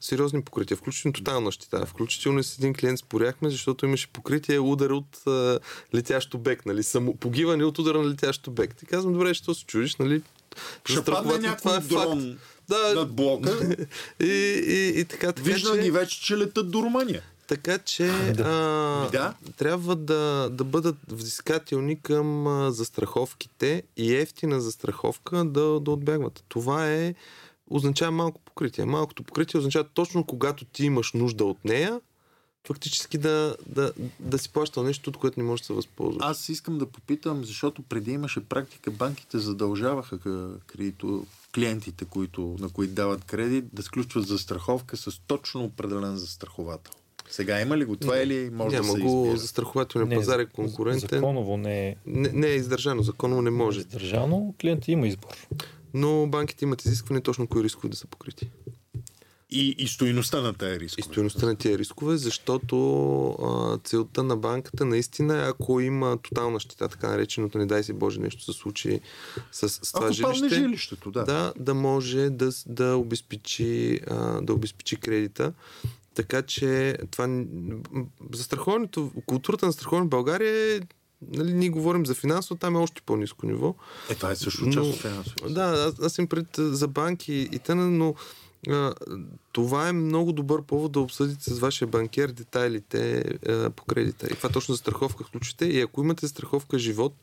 [0.00, 1.86] сериозни покрития, включително тотална щита.
[1.86, 5.58] Включително с един клиент споряхме, защото имаше покритие удар от а,
[5.94, 6.82] летящ обект, нали?
[6.82, 8.82] Само, погиване от удара на летящ обект.
[8.82, 10.22] И казвам, добре, що се чудиш, нали?
[10.84, 12.40] Ще падне някой е дрон факт.
[12.68, 13.76] да, над блока.
[14.20, 15.82] и, и, и, така, така Вижда че...
[15.82, 17.22] ги вече, че летат до Румъния.
[17.48, 18.42] Така че да.
[18.42, 19.34] А, да.
[19.56, 26.44] трябва да, да бъдат взискателни към а, застраховките и ефтина застраховка да, да отбягват.
[26.48, 27.14] Това е
[27.70, 28.84] означава малко покритие.
[28.84, 32.00] Малкото покритие означава точно когато ти имаш нужда от нея,
[32.66, 36.24] фактически да, да, да си плащал нещо, от което не можеш да се възползваш.
[36.24, 40.18] Аз искам да попитам, защото преди имаше практика, банките задължаваха
[40.66, 46.92] кредито, клиентите, които, на които дават кредит, да сключват застраховка с точно определен застраховател.
[47.30, 47.96] Сега има ли го?
[47.96, 51.18] Това или може Няма да се го, застрахователния пазар е конкурентен.
[51.18, 51.96] Законово не е...
[52.06, 53.78] Не, не е издържано, законово не може.
[53.78, 55.36] Не е издържано, клиентът има избор
[55.94, 58.50] но банките имат изискване точно кои рискове да са покрити.
[59.50, 61.00] И, и стоиността на тези рискове.
[61.00, 62.76] И стоиността на тези рискове, защото
[63.30, 67.92] а, целта на банката наистина е, ако има тотална щита, така нареченото, не дай си
[67.92, 69.00] Боже, нещо се случи
[69.52, 71.24] с, с това ако жилище, жилището, да.
[71.24, 71.52] да.
[71.58, 75.52] Да може да, да, обезпечи, а, да обезпечи кредита.
[76.14, 77.44] Така че това
[78.32, 80.80] застраховането, културата на застраховане в България е
[81.22, 83.74] Нали, ние говорим за финансово, там е още по-низко ниво.
[84.10, 85.50] Е, това е също част от финансово.
[85.50, 88.14] Да, аз, аз им пред за банки и тъна, но
[88.68, 88.94] а,
[89.52, 94.26] това е много добър повод да обсъдите с вашия банкер детайлите а, по кредита.
[94.26, 95.64] И това точно за страховка включите.
[95.66, 97.14] И ако имате страховка живот,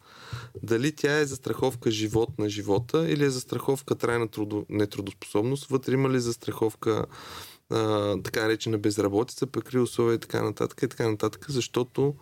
[0.63, 5.67] дали тя е за страховка живот на живота или е за страховка трайна трудо, нетрудоспособност,
[5.67, 7.05] вътре има ли за страховка
[7.69, 12.15] а, така наречена безработица, прекри условия и така нататък и така нататък, защото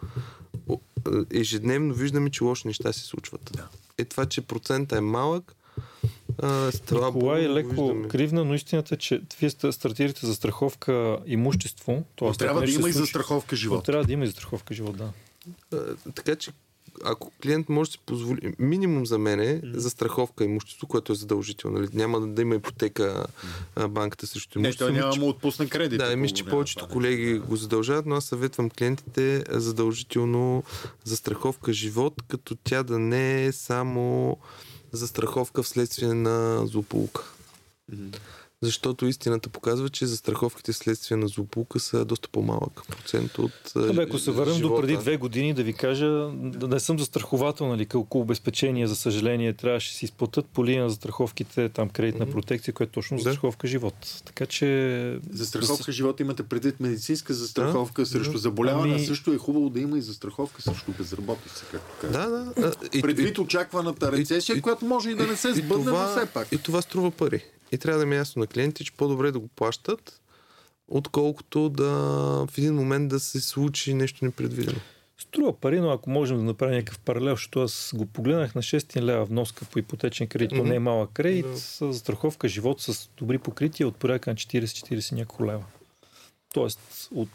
[1.34, 3.52] ежедневно виждаме, че лоши неща се случват.
[3.56, 3.68] Да.
[3.98, 5.56] Е това, че процента е малък,
[6.42, 8.08] а, това Николай е леко виждаме.
[8.08, 12.04] кривна, но истината е, че вие стартирате за страховка имущество.
[12.16, 13.86] Това трябва да има и за страховка живот.
[13.86, 15.12] Трябва да има и за страховка живот, да.
[15.74, 16.52] А, така че
[17.04, 21.16] ако клиент може да си позволи, минимум за мен е за страховка имущество, което е
[21.16, 21.80] задължително.
[21.80, 21.90] Нали?
[21.94, 23.26] Няма да, да има ипотека
[23.76, 24.86] а, банката срещу имущество.
[24.86, 26.00] Нещо няма му отпусна кредит.
[26.00, 30.64] Да, мисля, че повечето колеги го задължават, но аз съветвам клиентите задължително
[31.04, 34.38] за страховка живот, като тя да не е само
[34.92, 37.24] за страховка вследствие на злополука.
[37.92, 38.18] Mm-hmm
[38.64, 43.52] защото истината показва, че застраховките следствие на злополука са доста по-малък процент от.
[43.76, 47.68] Абе, ако се върнем до преди две години, да ви кажа, да не съм застраховател,
[47.68, 52.28] нали, колко обезпечения, за съжаление, трябваше да си изплатят по линия на застраховките, там кредитна
[52.28, 52.32] mm-hmm.
[52.32, 54.22] протекция, която е точно за застраховка живот.
[54.26, 55.20] Така че.
[55.32, 55.92] Застраховка за...
[55.92, 58.38] живот имате предвид медицинска застраховка да, срещу да.
[58.38, 59.06] заболяване, ами...
[59.06, 62.74] също е хубаво да има и застраховка срещу безработица, както Да, да.
[62.94, 66.52] И, предвид очакваната рецесия, и, която може и да не се сбъдне, но все пак.
[66.52, 67.44] И това струва пари.
[67.74, 70.22] И трябва да ми е ясно на клиентите, че по-добре да го плащат,
[70.88, 71.92] отколкото да
[72.50, 74.80] в един момент да се случи нещо непредвидено.
[75.18, 79.02] Струва пари, но ако можем да направим някакъв паралел, защото аз го погледнах на 6
[79.02, 80.70] лева вноска по ипотечен кредит, mm-hmm.
[80.70, 81.58] не е малък кредит, да.
[81.58, 85.66] с страховка живот с добри покрития от порядка на 40-40 няколко лева.
[86.54, 87.30] Тоест, от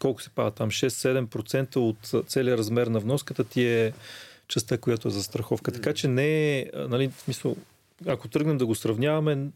[0.00, 3.92] колко се пада там, 6-7% от целият размер на вноската ти е
[4.48, 5.72] частта, която е за страховка.
[5.72, 7.56] Така че не е, нали, в смисъл,
[8.06, 9.50] ако тръгнем да го сравняваме,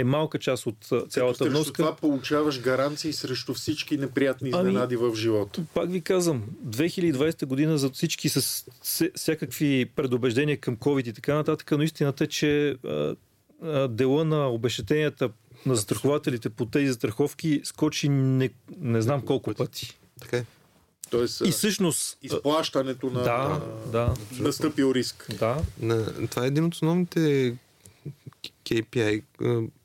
[0.00, 0.76] е малка част от
[1.08, 1.72] цялата Като вноска.
[1.72, 5.64] това получаваш гаранции срещу всички неприятни ами, изненади ами, в живота.
[5.74, 8.64] Пак ви казвам, 2020 година за всички с
[9.14, 13.16] всякакви предубеждения към COVID и така нататък, но истината е, че а,
[13.62, 15.30] а, дела на обещетенията
[15.66, 19.98] на застрахователите по тези застраховки скочи не, не знам колко пъти.
[20.20, 20.44] Така е.
[21.10, 22.18] Тоест, и всъщност.
[22.22, 23.60] Изплащането на, да,
[23.92, 25.26] да, настъпил риск.
[25.38, 25.56] Да.
[25.80, 27.56] На, това е един от основните
[28.64, 29.22] KPI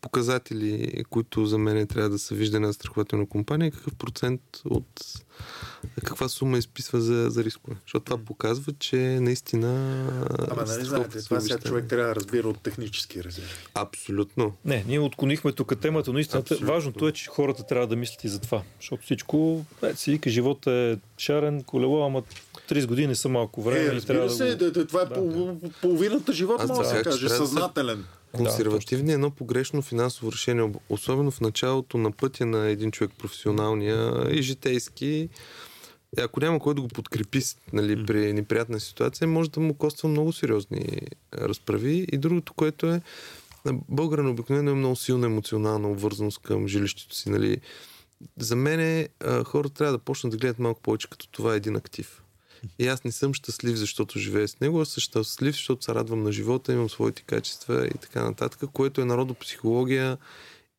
[0.01, 5.01] показатели, които за мен трябва да са виждане на страхователна компания, какъв процент от
[6.03, 7.78] каква сума изписва за, за рискове.
[7.82, 9.68] Защото това показва, че наистина...
[10.51, 13.49] Ама нали знаете, това сега човек трябва да разбира от технически резерви.
[13.74, 14.53] Абсолютно.
[14.66, 16.74] Не, ние отклонихме тук темата, но истината, Абсолютно.
[16.74, 18.62] важното е, че хората трябва да мислят и за това.
[18.80, 22.24] Защото всичко, е, си вика, живота е шарен, колело, ама
[22.70, 23.93] 30 години са малко време.
[23.93, 27.30] Е, и трябва се, да, да, това е да, половината живот, може да се каже,
[27.30, 28.06] съзнателен.
[28.38, 34.28] Консервативни е едно погрешно финансово решение, особено в началото на пътя на един човек професионалния
[34.32, 35.30] и житейски.
[36.18, 37.42] е, ако няма кой да го подкрепи
[37.74, 41.02] нали, при неприятна ситуация, може да му коства много сериозни
[41.34, 42.08] разправи.
[42.12, 43.02] И другото, което е,
[43.90, 47.30] българин обикновено е много силна емоционална обвързаност към жилището си.
[47.30, 47.58] Нали.
[48.38, 49.08] За мен
[49.46, 52.22] хората трябва да почнат да гледат малко повече като това е един актив.
[52.80, 56.24] И аз не съм щастлив, защото живея с него, а съм щастлив, защото се радвам
[56.24, 60.18] на живота, имам своите качества и така нататък, което е народопсихология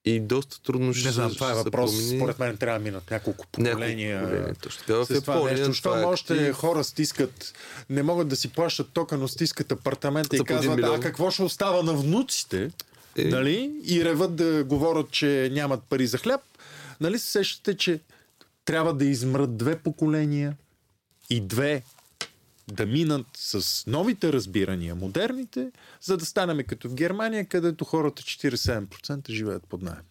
[0.05, 1.93] и доста трудно ще Не знам, това е въпрос.
[1.93, 2.19] Промени.
[2.19, 4.23] Според мен трябва да минат няколко поколения.
[4.23, 5.05] Няколко точно така.
[5.05, 5.73] В Япония, нещо.
[5.73, 7.53] Щом е още хора стискат,
[7.91, 11.83] не могат да си плащат тока, но стискат апартамента и казват, а какво ще остава
[11.83, 12.71] на внуците?
[13.17, 13.25] Е...
[13.25, 13.73] Нали?
[13.85, 16.41] И реват да говорят, че нямат пари за хляб.
[17.01, 18.01] Нали се сещате, че
[18.65, 20.57] трябва да измрат две поколения
[21.31, 21.83] и две
[22.73, 25.71] да минат с новите разбирания, модерните,
[26.01, 30.03] за да станем като в Германия, където хората 47% живеят под найем.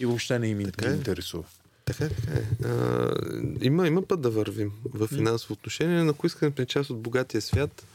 [0.00, 0.94] И въобще не им така е.
[0.94, 1.44] интересува.
[1.84, 2.68] Така е, така е.
[2.68, 3.14] А,
[3.60, 7.40] има, има път да вървим в финансово отношение, но ако искаме сме част от богатия
[7.40, 7.86] свят,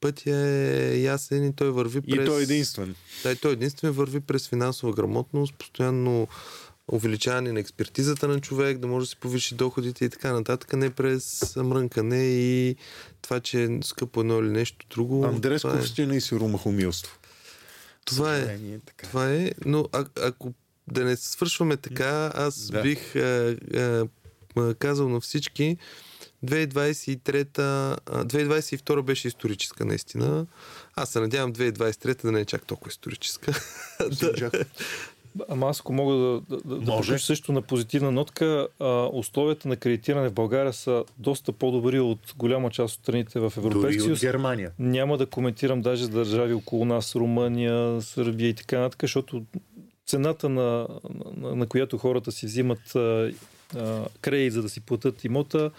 [0.00, 2.22] пътя е ясен и той върви през...
[2.22, 2.94] И той е единствен.
[3.22, 6.28] Да, и той е единствен върви през финансова грамотност, постоянно
[6.92, 10.90] увеличаване на експертизата на човек, да може да си повиши доходите и така нататък, не
[10.90, 12.76] през мрънкане и
[13.22, 15.24] това, че е скъпо едно или нещо друго.
[15.24, 16.02] Андрес е...
[16.02, 17.18] и сиромахомилство.
[18.04, 19.06] Това е, така.
[19.06, 20.52] това е, но а, ако
[20.88, 22.82] да не свършваме така, аз да.
[22.82, 25.76] бих а, а, казал на всички,
[26.44, 30.46] 2023 2022 беше историческа наистина.
[30.96, 33.52] Аз се надявам 2023 да не е чак толкова историческа.
[35.48, 37.18] Ама аз ако мога да, да, да Може.
[37.18, 42.70] също на позитивна нотка, а, условията на кредитиране в България са доста по-добри от голяма
[42.70, 44.20] част от страните в Европейския съюз.
[44.20, 44.72] Германия.
[44.78, 49.42] Няма да коментирам даже държави около нас, Румъния, Сърбия и така нататък, защото
[50.06, 50.88] цената на,
[51.36, 53.32] на, на която хората си взимат а,
[54.20, 55.70] кредит, за да си платят имота,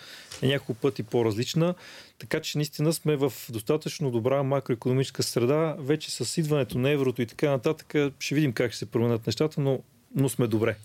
[0.42, 1.76] е няколко пъти по-различна.
[2.20, 5.76] Така че наистина сме в достатъчно добра макроекономическа среда.
[5.80, 9.62] Вече с идването на еврото и така нататък ще видим как ще се променят нещата,
[9.62, 9.80] но,
[10.16, 10.76] но сме добре.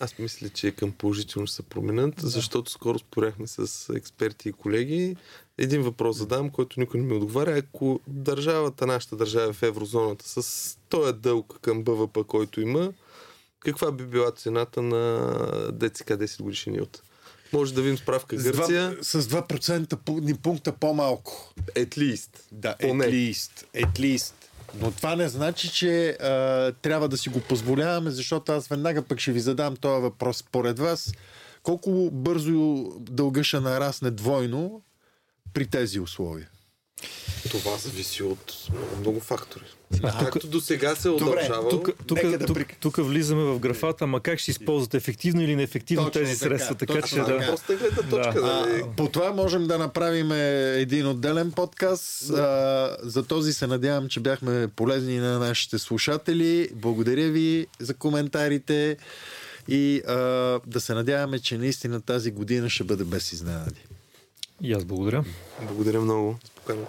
[0.00, 2.26] Аз мисля, че към положително ще се променят, да.
[2.26, 5.16] защото скоро споряхме с експерти и колеги.
[5.58, 7.58] Един въпрос задам, който никой не ми отговаря.
[7.58, 12.92] Ако държавата, нашата държава е в еврозоната с този дълг към БВП, който има,
[13.60, 15.32] каква би била цената на
[15.72, 17.02] ДЦК 10 годишни от?
[17.52, 18.96] Може да видим справка Гърция.
[19.02, 21.52] С 2%, с 2 пункта по-малко.
[21.76, 22.30] At least.
[22.52, 23.64] Да, at least.
[23.74, 24.32] At least.
[24.80, 29.20] Но това не значи, че а, трябва да си го позволяваме, защото аз веднага пък
[29.20, 30.36] ще ви задам този въпрос.
[30.36, 31.12] Според вас,
[31.62, 34.82] колко бързо дълга ще нарасне двойно
[35.54, 36.48] при тези условия?
[37.50, 39.64] Това зависи от много, много фактори.
[40.02, 41.68] А, Както тук, до сега се е удължава.
[41.68, 45.56] Тук, тук, да тук, тук, тук влизаме в графата, ама как ще използват ефективно или
[45.56, 46.74] неефективно точно тези така, средства.
[46.74, 47.56] Така, че да.
[48.10, 48.82] Точка, да.
[48.82, 50.32] А, по това можем да направим
[50.80, 52.28] един отделен подкаст.
[52.28, 52.96] Да.
[53.02, 56.68] А, за този се надявам, че бяхме полезни на нашите слушатели.
[56.74, 58.96] Благодаря ви за коментарите
[59.68, 60.14] и а,
[60.66, 63.80] да се надяваме, че наистина тази година ще бъде без изненади.
[64.62, 65.24] И аз благодаря.
[65.62, 66.38] Благодаря много.
[66.66, 66.84] 规模